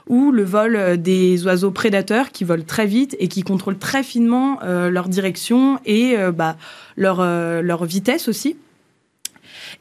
[0.09, 4.03] ou le vol euh, des oiseaux prédateurs qui volent très vite et qui contrôlent très
[4.03, 6.57] finement leur direction et bah,
[6.97, 8.57] leur vitesse aussi.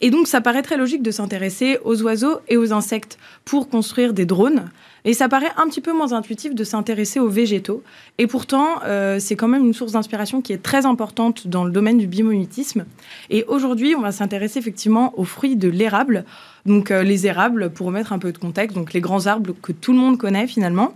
[0.04, 4.12] Et donc, ça paraît très logique de s'intéresser aux oiseaux et aux insectes pour construire
[4.12, 4.64] des drones.
[5.04, 7.84] Et ça paraît un petit peu moins intuitif de s'intéresser aux végétaux.
[8.18, 11.70] Et pourtant, euh, c'est quand même une source d'inspiration qui est très importante dans le
[11.70, 12.84] domaine du biomimétisme.
[13.30, 16.24] Et aujourd'hui, on va s'intéresser effectivement aux fruits de l'érable.
[16.66, 19.70] Donc euh, les érables, pour remettre un peu de contexte, donc les grands arbres que
[19.70, 20.94] tout le monde connaît finalement.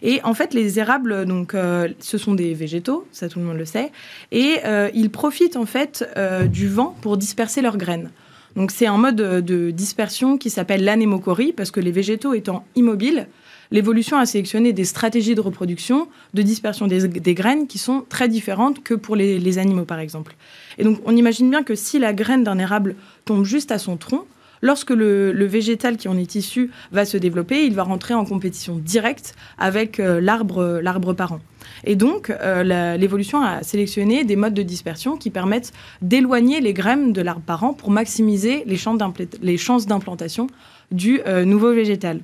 [0.00, 3.58] Et en fait, les érables, donc, euh, ce sont des végétaux, ça tout le monde
[3.58, 3.92] le sait,
[4.32, 4.60] et
[4.94, 6.08] ils profitent en fait
[6.50, 8.10] du vent pour disperser leurs graines.
[8.56, 13.28] Donc c'est un mode de dispersion qui s'appelle l'anémochorie, parce que les végétaux étant immobiles,
[13.70, 18.82] l'évolution a sélectionné des stratégies de reproduction, de dispersion des, graines qui sont très différentes
[18.82, 20.36] que pour les, animaux, par exemple.
[20.78, 23.96] Et donc, on imagine bien que si la graine d'un érable tombe juste à son
[23.96, 24.24] tronc,
[24.62, 28.76] lorsque le, végétal qui en est issu va se développer, il va rentrer en compétition
[28.76, 31.40] directe avec euh, l'arbre, parent.
[31.84, 37.12] Et donc, euh, l'évolution a sélectionné des modes de dispersion qui permettent d'éloigner les graines
[37.12, 40.46] de l'arbre parent pour maximiser les, chances d'implantation
[40.90, 42.20] du euh, nouveau végétal.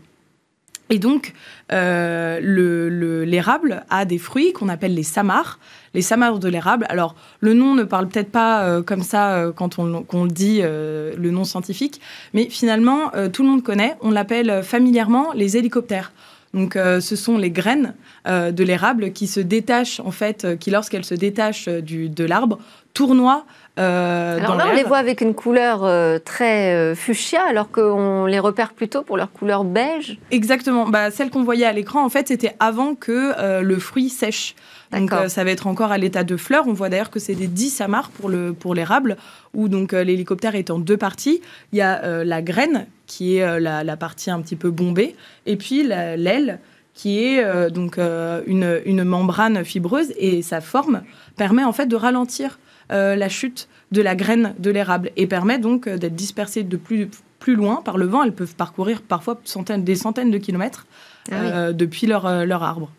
[0.92, 1.32] Et donc,
[1.72, 5.58] euh, l'érable a des fruits qu'on appelle les samars,
[5.94, 6.84] les samars de l'érable.
[6.90, 11.30] Alors, le nom ne parle peut-être pas euh, comme ça euh, quand on, dit, le
[11.30, 12.02] nom scientifique,
[12.34, 13.96] mais finalement, tout le monde connaît.
[14.02, 16.12] On l'appelle familièrement les hélicoptères.
[16.52, 17.94] Donc, ce sont les graines
[18.26, 22.58] de l'érable qui se détachent, en fait, qui, lorsqu'elles se détachent du, de l'arbre,
[22.92, 23.46] tournoient
[23.78, 28.26] euh, alors là, on les voit avec une couleur euh, très euh, fuchsia, alors qu'on
[28.26, 30.18] les repère plutôt pour leur couleur beige.
[30.30, 30.86] Exactement.
[30.86, 34.54] Bah, celle qu'on voyait à l'écran, en fait, c'était avant que le fruit sèche.
[34.92, 36.64] Donc ça va être encore à l'état de fleur.
[36.66, 39.16] On voit d'ailleurs que c'est des 10 samars pour le pour l'érable,
[39.54, 41.40] où donc l'hélicoptère est en deux parties.
[41.72, 45.56] Il y a la graine qui est la, la, partie un petit peu bombée, et
[45.56, 46.58] puis l'aile
[46.92, 51.02] qui est donc une, une membrane fibreuse et sa forme
[51.36, 52.58] permet en fait de ralentir
[52.90, 56.76] euh, la chute de la graine de l'érable et permet donc euh, d'être dispersée de
[56.76, 58.22] plus, plus loin par le vent.
[58.22, 60.86] Elles peuvent parcourir parfois centaines, des centaines de kilomètres
[61.30, 62.90] ah euh, depuis leur, leur arbre.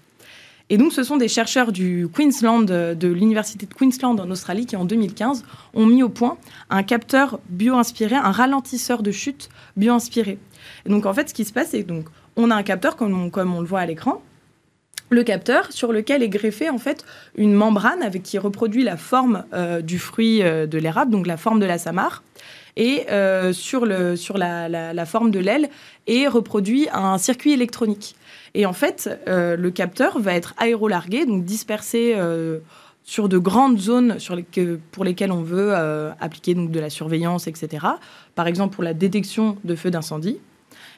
[0.70, 4.76] Et donc, ce sont des chercheurs du Queensland, de l'université de Queensland en Australie, qui
[4.76, 5.44] en 2015
[5.74, 6.38] ont mis au point
[6.70, 10.40] un capteur bio-inspiré, un ralentisseur de chute bio-inspiré.
[10.86, 13.26] Et donc, en fait, ce qui se passe, c'est donc on a un capteur comme
[13.26, 14.22] on, comme on le voit à l'écran,
[15.10, 19.46] le capteur sur lequel est greffée en fait une membrane avec qui reproduit la forme
[19.54, 22.24] euh, du fruit euh, de l'érable, donc la forme de la samare,
[22.76, 25.70] et euh, sur, la, forme de l'aile
[26.08, 28.16] et reproduit un circuit électronique.
[28.56, 32.16] Et en fait, le capteur va être aérolargué, donc dispersé
[33.04, 34.18] sur de grandes zones
[34.92, 35.74] pour lesquelles on veut
[36.20, 37.86] appliquer donc de la surveillance, etc.
[38.36, 40.40] Par exemple pour la détection de feux d'incendie.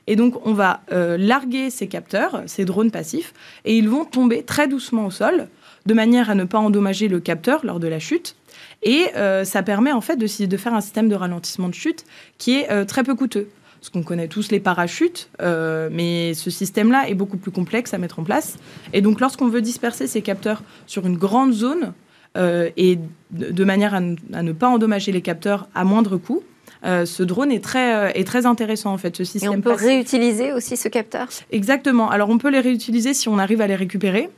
[0.08, 4.44] Et donc, on va euh, larguer ces capteurs, ces drones passifs, et ils vont tomber
[4.44, 5.48] très doucement au sol,
[5.86, 8.36] de manière à ne pas endommager le capteur lors de la chute.
[8.84, 12.06] Et euh, ça permet en fait de, faire un système de ralentissement de chute
[12.38, 13.48] qui est euh, très peu coûteux.
[13.80, 18.18] Parce qu'on connaît tous les parachutes, mais ce système-là est beaucoup plus complexe à mettre
[18.18, 18.58] en place.
[18.94, 21.94] Et donc, lorsqu'on veut disperser ces capteurs sur une grande zone,
[22.36, 22.98] et
[23.30, 26.42] de, manière à, ne pas endommager les capteurs à moindre coût,
[26.86, 29.54] euh, ce drone est très, euh, est très intéressant en fait, ce système.
[29.54, 31.28] Et on peut réutiliser aussi ce capteur?
[31.52, 32.10] Exactement.
[32.10, 34.30] Alors on peut les réutiliser si on arrive à les récupérer.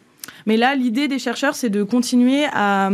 [0.45, 2.89] Mais là, l'idée des chercheurs, c'est de continuer à,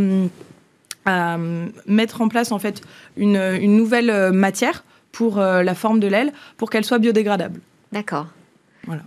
[1.86, 2.82] mettre en place en fait
[3.18, 7.62] une, une nouvelle matière pour euh, la forme de l'aile pour qu'elle soit biodégradable.
[7.94, 8.28] D'accord.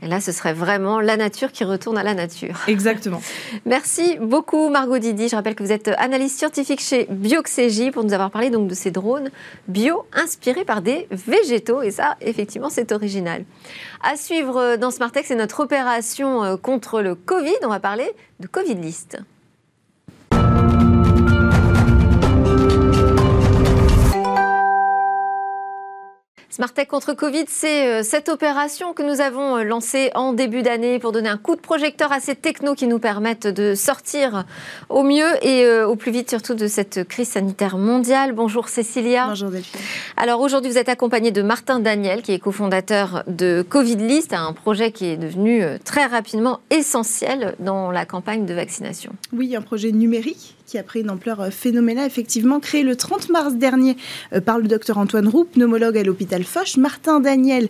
[0.00, 2.56] Et là, ce serait vraiment la nature qui retourne à la nature.
[2.68, 3.20] Exactement.
[3.66, 5.28] Merci beaucoup, Margot Didi.
[5.28, 8.74] Je rappelle que vous êtes analyste scientifique chez Bioxégie pour nous avoir parlé donc de
[8.74, 9.30] ces drones
[9.68, 11.82] bio inspirés par des végétaux.
[11.82, 13.44] Et ça, effectivement, c'est original.
[14.02, 17.56] À suivre dans Smartex, c'est notre opération euh, contre le Covid.
[17.62, 18.10] On va parler
[18.40, 19.18] de Covid List.
[26.56, 30.98] Smartech contre Covid, c'est euh, cette opération que nous avons euh, lancée en début d'année
[30.98, 34.46] pour donner un coup de projecteur à ces technos qui nous permettent de sortir
[34.88, 38.32] au mieux et euh, au plus vite surtout de cette crise sanitaire mondiale.
[38.32, 39.26] Bonjour Cécilia.
[39.26, 39.80] Bonjour Delphine.
[40.16, 44.54] Alors aujourd'hui vous êtes accompagnée de Martin Daniel qui est cofondateur de Covid List, un
[44.54, 49.12] projet qui est devenu très rapidement essentiel dans la campagne de vaccination.
[49.34, 53.30] Oui, un projet numérique qui a pris une ampleur euh, phénoménale, effectivement, créé le 30
[53.30, 53.96] mars dernier
[54.32, 57.68] euh, par le docteur Antoine Roux, pneumologue à l'hôpital Foch, Martin Daniel,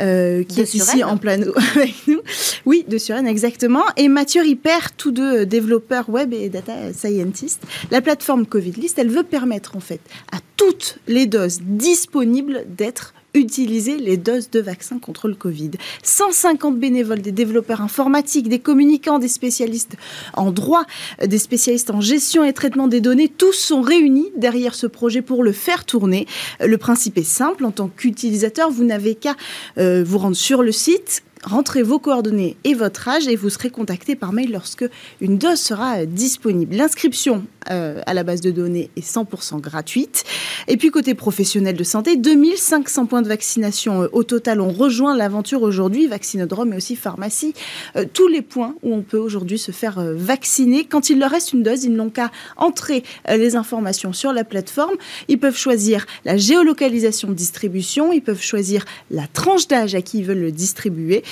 [0.00, 1.40] euh, qui est ici en plein
[1.74, 2.20] avec nous.
[2.64, 3.82] Oui, de Suresnes, exactement.
[3.96, 7.62] Et Mathieu Ripper, tous deux développeurs web et data scientists.
[7.90, 13.12] La plateforme Covid List, elle veut permettre, en fait, à toutes les doses disponibles d'être
[13.36, 15.72] utiliser les doses de vaccins contre le Covid.
[16.02, 19.96] 150 bénévoles, des développeurs informatiques, des communicants, des spécialistes
[20.34, 20.84] en droit,
[21.24, 25.44] des spécialistes en gestion et traitement des données, tous sont réunis derrière ce projet pour
[25.44, 26.26] le faire tourner.
[26.60, 29.36] Le principe est simple, en tant qu'utilisateur, vous n'avez qu'à
[29.78, 33.70] euh, vous rendre sur le site, rentrez vos coordonnées et votre âge et vous serez
[33.70, 34.84] contacté par mail lorsque
[35.20, 36.76] une dose sera euh, disponible.
[36.76, 40.24] L'inscription euh, à la base de données est 100% gratuite.
[40.68, 45.16] Et puis côté professionnel de santé, 2500 points de vaccination euh, au total ont rejoint
[45.16, 47.54] l'aventure aujourd'hui, vaccinodrome mais aussi pharmacie,
[48.12, 50.84] tous les points où on peut aujourd'hui se faire vacciner.
[50.84, 54.96] Quand il leur reste une dose, ils n'ont qu'à entrer les informations sur la plateforme.
[55.28, 60.18] Ils peuvent choisir la géolocalisation de distribution, ils peuvent choisir la tranche d'âge à qui
[60.18, 61.22] ils veulent le distribuer.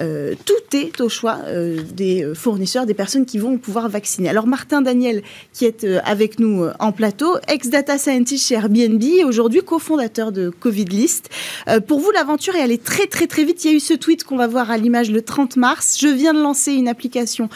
[0.00, 4.28] Euh, tout est au choix euh, des fournisseurs, des personnes qui vont pouvoir vacciner.
[4.28, 9.62] Alors Martin Daniel, qui est euh, avec nous en plateau, ex-data scientist chez Airbnb, aujourd'hui
[9.62, 11.30] cofondateur de Covid List.
[11.86, 13.64] pour vous, l'aventure est allée très très très vite.
[13.64, 15.98] Il y a eu ce tweet qu'on va voir à l'image le 30 mars.
[16.00, 17.48] Je viens de lancer une application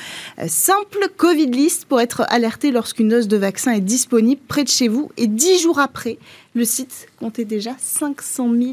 [0.47, 4.89] simple, Covid List, pour être alerté lorsqu'une dose de vaccin est disponible près de chez
[4.89, 5.11] vous.
[5.17, 6.19] Et dix jours après,
[6.55, 8.73] le site comptait déjà 500 000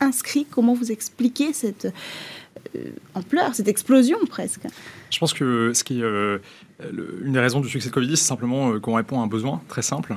[0.00, 0.46] inscrits.
[0.50, 1.86] Comment vous expliquez cette
[2.76, 4.62] euh, ampleur, cette explosion presque?
[5.10, 6.38] Je pense que ce qui euh,
[7.22, 9.60] une des raisons du succès de Covid, c'est simplement euh, qu'on répond à un besoin
[9.68, 10.16] très simple,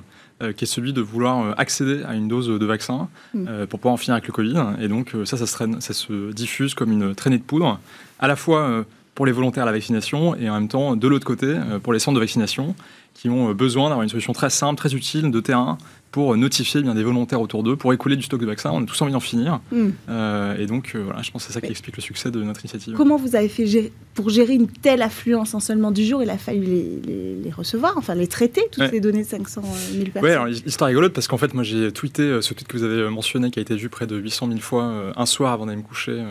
[0.58, 3.68] qui est celui de vouloir accéder à une dose de vaccin mm.
[3.68, 4.60] pour pouvoir en finir avec le Covid.
[4.82, 7.80] Et donc ça, ça se, ça se diffuse comme une traînée de poudre,
[8.18, 11.28] à la fois pour les volontaires à la vaccination et en même temps, de l'autre
[11.28, 12.74] côté, pour les centres de vaccination
[13.22, 15.78] qui ont besoin d'avoir une solution très simple, très utile, de terrain,
[16.12, 18.72] pour notifier bien des volontaires autour d'eux, pour écouler du stock de vaccins.
[18.74, 19.62] On a tous envie d'en finir.
[19.72, 19.92] Hmm.
[20.10, 22.44] Euh, et donc, euh, voilà, je pense que c'est ça qui explique le succès de
[22.44, 22.96] notre initiative.
[22.98, 26.38] Comment vous avez fait pour gérer une telle affluence en seulement du jour Il a
[26.38, 30.24] fallu les, recevoir, enfin les traiter, toutes ces données de 500 000 personnes.
[30.24, 32.84] Oui, alors l'histoire rigolote parce qu'en fait, moi j'ai tweeté euh, ce tweet que vous
[32.84, 35.78] avez mentionné qui a été vu près de 800 000 fois un soir avant d'aller
[35.78, 36.22] me coucher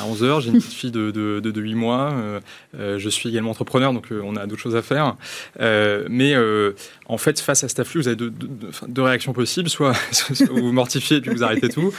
[0.00, 2.14] à 11 h J'ai une petite fille de, de, 8 mois.
[2.74, 5.16] je suis également entrepreneur, donc on a d'autres choses à faire.
[6.08, 6.74] mais mais
[7.06, 9.68] en fait, face à cet afflux, vous avez deux, réactions possibles.
[9.68, 9.92] Soit,
[10.50, 11.92] vous vous mortifiez et puis vous arrêtez tout,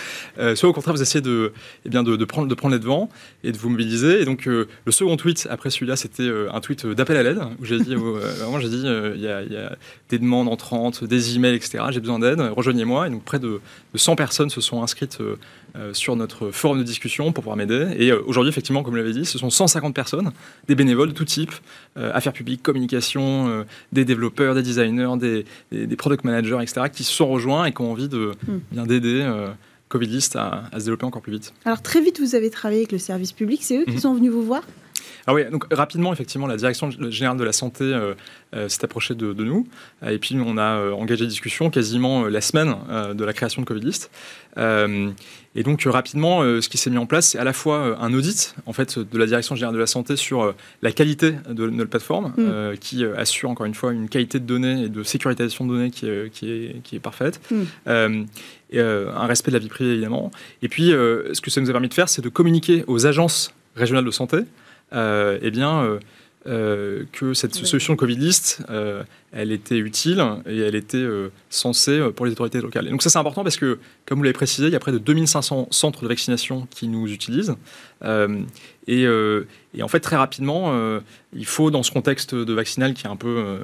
[0.56, 1.54] soit au contraire, vous essayez de,
[1.86, 3.10] eh bien, de, prendre, de prendre les devants
[3.44, 4.22] et de vous mobiliser.
[4.22, 7.80] Et donc, le second tweet, après celui-là, c'était un tweet d'appel à l'aide, où j'ai
[7.80, 9.76] dit, j'ai dit, il y, a
[10.10, 11.86] des demandes entrantes, des emails, etc.
[11.92, 13.08] J'ai besoin d'aide, rejoignez-moi.
[13.08, 13.60] Et donc, près de,
[13.96, 15.20] 100 personnes se sont inscrites
[15.94, 17.88] sur notre forum de discussion pour pouvoir m'aider.
[17.98, 20.32] Et aujourd'hui, effectivement, comme vous l'avez dit, ce sont 150 personnes,
[20.68, 21.52] des bénévoles de tout type,
[21.96, 27.28] affaires publiques, communication, des développeurs, des designers, des, des, product managers, etc., qui se sont
[27.28, 28.60] rejoints et qui ont envie de, hmm.
[28.72, 29.50] bien d'aider euh,
[29.90, 31.54] Covidlist à, à, se développer encore plus vite.
[31.66, 33.62] Alors très vite, vous avez travaillé avec le service public.
[33.64, 34.00] C'est eux qui mhm.
[34.00, 34.64] sont venus vous voir?
[35.28, 38.16] Ah oui, donc rapidement, effectivement, la direction générale de la santé euh,
[38.56, 39.68] euh, s'est approchée de, nous.
[40.08, 42.76] Et puis, on a engagé des discussions quasiment la semaine
[43.14, 44.10] de la création de Covidlist.
[45.56, 47.78] Et donc euh, rapidement, euh, ce qui s'est mis en place, c'est à la fois
[47.80, 51.36] euh, un audit en fait de la direction générale de la santé sur la qualité
[51.50, 52.78] de notre plateforme, mm.
[52.78, 56.08] qui assure encore une fois une qualité de données et de sécurisation de données qui,
[56.32, 57.42] qui, est, qui est, parfaite.
[57.52, 58.26] Mm.
[58.72, 60.32] et, un respect de la vie privée évidemment.
[60.62, 63.54] Et puis, ce que ça nous a permis de faire, c'est de communiquer aux agences
[63.76, 64.38] régionales de santé,
[64.94, 66.00] eh bien
[66.48, 72.02] euh, que cette solution Covid List, euh, elle était utile et elle était euh, censée
[72.16, 72.88] pour les autorités locales.
[72.88, 73.78] Et donc ça c'est important parce que,
[74.08, 77.08] comme vous l'avez précisé, il y a près de 2500 centres de vaccination qui nous
[77.12, 77.56] utilisent.
[78.88, 80.74] Et, et, en fait, très rapidement,
[81.36, 83.60] il faut, dans ce contexte de vaccinal qui est un peu...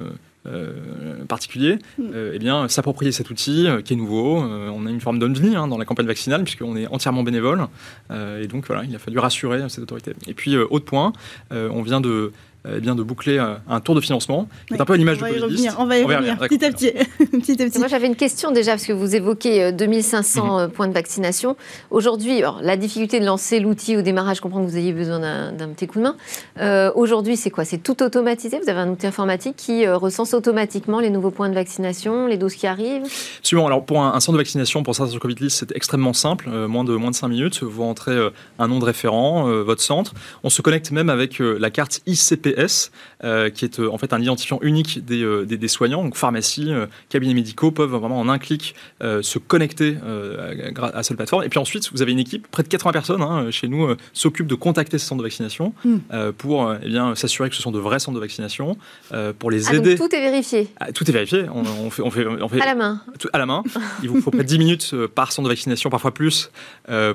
[1.27, 2.03] particulier, mm.
[2.33, 4.37] eh bien, s'approprier cet outil qui est nouveau.
[4.37, 7.67] on a une forme d'ovni hein, dans la campagne vaccinale puisqu'on est entièrement bénévole.
[8.11, 10.13] et donc voilà, il a fallu rassurer cette autorité.
[10.27, 11.11] Et puis, autre point,
[11.49, 12.31] on vient de
[12.75, 15.23] eh bien, de boucler un tour de financement, qui est un peu à l'image de
[15.23, 15.69] Covid.
[15.77, 16.91] On va y revenir, petit, à petit.
[17.31, 17.79] petit, à petit.
[17.79, 20.59] Moi, j'avais une question déjà, parce que vous évoquez 2500 mhm.
[20.59, 21.55] euh, points de vaccination.
[21.91, 25.69] Aujourd'hui, la difficulté de lancer l'outil au démarrage, je comprends que vous ayez besoin d'un
[25.69, 26.15] petit coup de main.
[26.59, 27.65] Euh, aujourd'hui, c'est quoi?
[27.65, 28.59] C'est tout automatisé?
[28.61, 32.37] Vous avez un outil informatique qui euh, recense automatiquement les nouveaux points de vaccination, les
[32.37, 33.05] doses qui arrivent?
[33.39, 33.67] Absolument.
[33.67, 36.49] Alors, pour un, centre de vaccination, pour ça sur Covid List, c'est extrêmement simple.
[36.49, 37.63] moins, de, moins de 5 minutes.
[37.63, 38.17] Vous rentrez
[38.59, 40.13] un nom de référent, votre centre.
[40.43, 42.01] On se connecte même avec la carte
[43.23, 46.03] Euh, qui est euh, en fait un identifiant unique des, euh, des, soignants.
[46.03, 46.71] Donc pharmacie,
[47.09, 49.97] cabinets médicaux peuvent vraiment en un clic se connecter
[50.75, 51.43] à cette plateforme.
[51.43, 54.47] Et puis ensuite, vous avez une équipe, près de 80 personnes hein, chez nous, s'occupent
[54.47, 55.97] de contacter ces centres de vaccination hmm.
[56.37, 58.77] pour eh bien s'assurer que ce sont de vrais centres de vaccination,
[59.39, 59.95] pour les ah, aider.
[59.95, 60.67] tout est vérifié.
[60.79, 61.45] Ah, tout est vérifié.
[61.53, 63.01] On, fait, on, fait, on, fait, à la main.
[63.33, 63.63] à la main.
[64.03, 66.51] Il vous faut près de 10 minutes par centre de vaccination, parfois plus,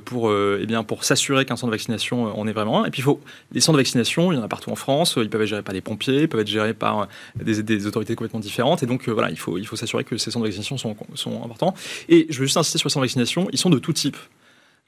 [0.05, 2.87] pour eh bien pour s'assurer qu'un centre de vaccination on est vraiment un.
[2.87, 3.21] Et puis il faut
[3.53, 5.17] les centres de vaccination, il y en a partout en France.
[5.23, 8.41] Ils peuvent être gérés par des pompiers, peuvent être gérés par des, des autorités complètement
[8.41, 8.83] différentes.
[8.83, 11.75] Et donc, euh, voilà, il faut, s'assurer que ces centres de vaccination sont, importants.
[12.09, 14.17] Et je veux juste insister sur les centres de vaccination, ils sont de tout type.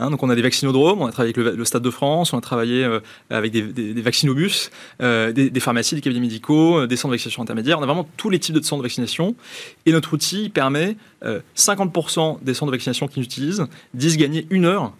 [0.00, 2.38] Hein, donc on a des vaccinodromes, on a travaillé avec le, Stade de France, on
[2.38, 2.98] a travaillé euh,
[3.30, 4.70] avec des, vaccinobus,
[5.00, 7.78] euh, des, pharmacies, des cabinets médicaux, des centres de vaccination intermédiaires.
[7.78, 9.36] On a vraiment tous les types de centres de vaccination.
[9.86, 10.96] Et notre outil permet
[11.56, 14.92] 50% des centres de vaccination qu'ils utilisent disent gagner une heure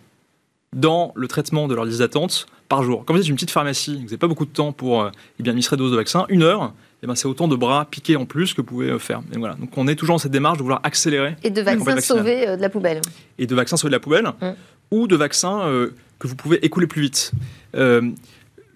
[0.75, 3.05] dans le traitement de leur liste d'attente par jour.
[3.07, 5.43] Quand vous êtes une petite pharmacie, vous n'avez pas beaucoup de temps pour euh, eh
[5.43, 8.25] bien, administrer des doses de vaccin, une heure, eh c'est autant de bras piqués en
[8.25, 9.23] plus que vous pouvez euh, faire.
[9.35, 9.55] Et voilà.
[9.55, 11.37] Donc on est toujours dans cette démarche de vouloir accélérer.
[11.43, 13.01] Et de vaccins sauvés euh, de la poubelle.
[13.39, 14.47] Et de vaccins sauvés de la poubelle, mmh.
[14.91, 17.33] ou de vaccins que vous pouvez écouler plus vite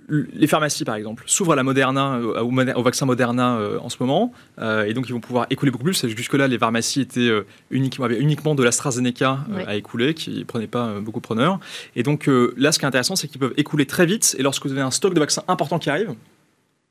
[0.09, 3.96] les pharmacies, par exemple, s'ouvrent à la Moderna, euh, au, vaccin Moderna euh, en ce
[4.00, 6.06] moment, euh, et donc ils vont pouvoir écouler beaucoup plus.
[6.06, 7.30] Jusque-là, les pharmacies étaient
[7.70, 11.61] uniquement, avaient uniquement de l'AstraZeneca à écouler, qui ne prenaient pas beaucoup de preneurs.
[11.94, 14.64] Et donc là, ce qui est intéressant, c'est qu'ils peuvent écouler très vite, et lorsque
[14.64, 16.16] vous avez un stock de vaccins important qui arrive, vous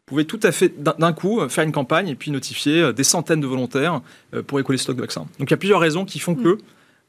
[0.05, 3.47] pouvez tout à fait d'un coup faire une campagne et puis notifier des centaines de
[3.47, 4.01] volontaires
[4.45, 5.25] pour écouler ce stock de vaccins.
[5.39, 6.43] Donc il y a plusieurs raisons qui font mm.
[6.43, 6.57] que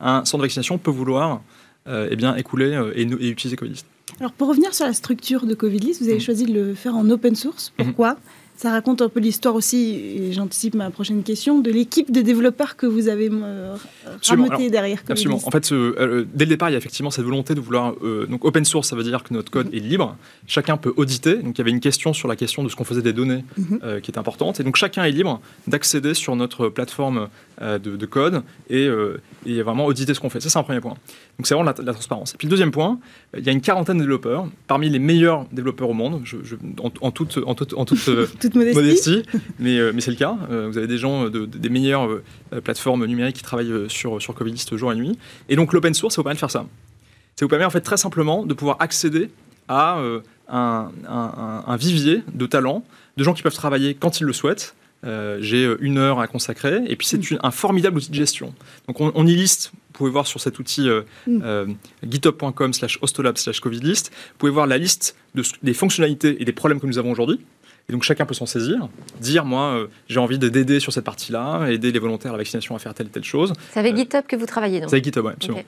[0.00, 1.42] un centre de vaccination peut vouloir
[1.86, 3.86] eh bien, écouler et, et utiliser Covidist.
[4.20, 6.22] Alors pour revenir sur la structure de Covidlist, vous avez mm.
[6.22, 7.72] choisi de le faire en open source.
[7.76, 8.16] Pourquoi?
[8.59, 12.74] Ça raconte un peu l'histoire aussi, et j'anticipe ma prochaine question, de l'équipe de développeurs
[12.74, 13.76] que vous avez euh,
[14.26, 14.98] rameté derrière.
[15.09, 15.40] Absolument.
[15.44, 17.94] En fait, euh, dès le départ, il y a effectivement cette volonté de vouloir.
[18.02, 20.16] Euh, donc, open source, ça veut dire que notre code est libre.
[20.48, 21.36] Chacun peut auditer.
[21.36, 23.44] Donc, il y avait une question sur la question de ce qu'on faisait des données
[23.61, 24.00] mm-hmm.
[24.00, 24.59] qui est importante.
[24.59, 27.28] Et donc, chacun est libre d'accéder sur notre plateforme
[27.61, 28.88] de, code et,
[29.46, 30.40] et, vraiment auditer ce qu'on fait.
[30.40, 30.96] Ça, c'est un premier point.
[31.38, 32.34] Donc, c'est vraiment la, transparence.
[32.34, 32.98] Et puis, le deuxième point,
[33.36, 36.36] il y a une quarantaine de développeurs, parmi les meilleurs développeurs au monde, je,
[36.80, 37.98] en, toute, en, toute, en toute
[38.55, 39.22] modestie.
[39.59, 40.36] mais, euh, mais c'est le cas.
[40.51, 44.34] Euh, vous avez des gens de, des meilleures euh, plateformes numériques qui travaillent sur, sur
[44.34, 45.18] Covidist jour et nuit.
[45.49, 46.66] Et donc l'open source, ça vous permet de faire ça.
[47.36, 49.30] Ça vous permet en fait très simplement de pouvoir accéder
[49.68, 50.01] à
[50.49, 52.84] un, un, vivier de talents,
[53.18, 54.74] de gens qui peuvent travailler quand ils le souhaitent,
[55.05, 57.38] j'ai une heure à consacrer, et puis c'est mm.
[57.42, 58.55] un formidable outil de gestion.
[58.88, 60.88] Donc on, y liste, vous pouvez voir sur cet outil
[61.26, 61.74] mm.
[62.03, 66.53] github.com slash hostolab slash covidlist, vous pouvez voir la liste de, des fonctionnalités et des
[66.53, 67.40] problèmes que nous avons aujourd'hui,
[67.89, 68.89] Et donc chacun peut s'en saisir,
[69.20, 72.78] dire moi j'ai envie d'aider sur cette partie-là, aider les volontaires à la vaccination à
[72.78, 73.55] faire telle telle chose.
[73.72, 75.62] C'est avec GitHub que vous travaillez donc C'est avec GitHub, oui, absolument.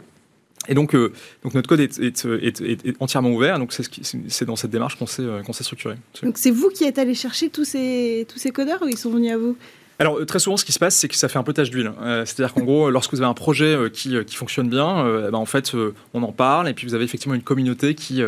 [0.68, 5.06] Et donc, donc notre code est, est, entièrement ouvert, donc c'est dans cette démarche qu'on
[5.06, 5.96] s'est structuré.
[6.22, 9.10] Donc c'est vous qui êtes allé chercher tous ces, tous ces codeurs ou ils sont
[9.10, 9.56] venus à vous?
[10.00, 11.92] Alors très souvent, ce qui se passe, c'est que ça fait un peu tache d'huile.
[12.00, 15.30] Euh, c'est-à-dire qu'en gros, lorsque vous avez un projet euh, qui, qui, fonctionne bien, eh
[15.30, 15.74] ben, en fait,
[16.14, 18.22] on en parle et puis vous avez effectivement une communauté qui,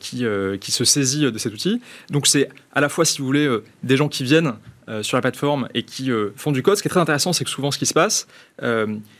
[0.00, 0.26] qui,
[0.60, 1.80] qui se saisit de cet outil.
[2.10, 3.48] Donc c'est à la fois, si vous voulez,
[3.84, 4.54] des gens qui viennent
[5.02, 6.76] sur la plateforme et qui font du code.
[6.76, 8.26] Ce qui est très intéressant, c'est que souvent, ce qui se passe,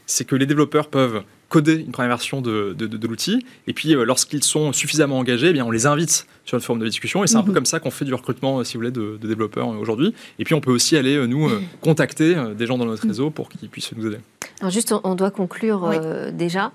[0.07, 3.45] c'est que les développeurs peuvent coder une première version de, de, l'outil.
[3.67, 6.81] Et puis, euh, lorsqu'ils sont suffisamment engagés, eh bien, on les invite sur une forme
[6.81, 7.23] de discussion.
[7.23, 7.55] Et c'est un peu mhm.
[7.55, 10.13] comme ça qu'on fait du recrutement, euh, si vous voulez, de, développeurs euh, aujourd'hui.
[10.39, 11.49] Et puis, on peut aussi aller, nous,
[11.81, 14.19] contacter des gens dans notre réseau pour qu'ils puissent nous aider.
[14.61, 15.91] Alors juste, on doit conclure
[16.33, 16.73] déjà.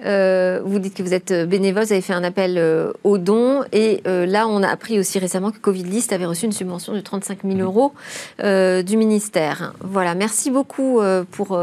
[0.00, 2.62] vous dites que vous êtes bénévole, vous avez fait un appel
[3.04, 3.62] aux dons.
[3.72, 7.00] Et là, on a appris aussi récemment que Covid List avait reçu une subvention de
[7.00, 7.62] 35 000 mhm.
[7.62, 7.94] euros
[8.38, 9.72] du ministère.
[9.80, 11.00] Voilà, merci beaucoup
[11.30, 11.58] pour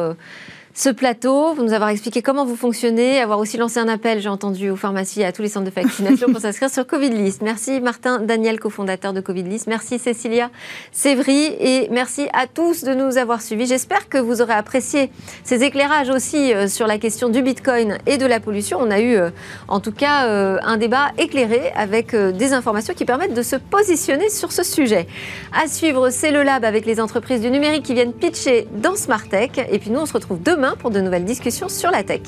[0.73, 4.29] ce plateau, vous nous avoir expliqué comment vous fonctionnez, avoir aussi lancé un appel, j'ai
[4.29, 7.41] entendu, aux pharmacies et à tous les centres de vaccination pour s'inscrire sur Covid List.
[7.41, 9.67] Merci Martin Daniel, cofondateur de Covid List.
[9.67, 10.51] Merci Cécilia
[10.91, 13.65] Sévry et merci à tous de nous avoir suivis.
[13.65, 15.11] J'espère que vous aurez apprécié
[15.43, 18.77] ces éclairages aussi euh, sur la question du Bitcoin et de la pollution.
[18.79, 19.31] On a eu euh,
[19.67, 24.29] en tout cas euh, un débat éclairé avec des informations qui permettent de se positionner
[24.29, 25.07] sur ce sujet.
[25.51, 29.27] À suivre, c'est le lab avec les entreprises du numérique qui viennent pitcher dans Smart
[29.27, 29.51] Tech.
[29.71, 30.39] Et puis nous, on se retrouve
[30.77, 32.21] pour de nouvelles discussions sur la tech.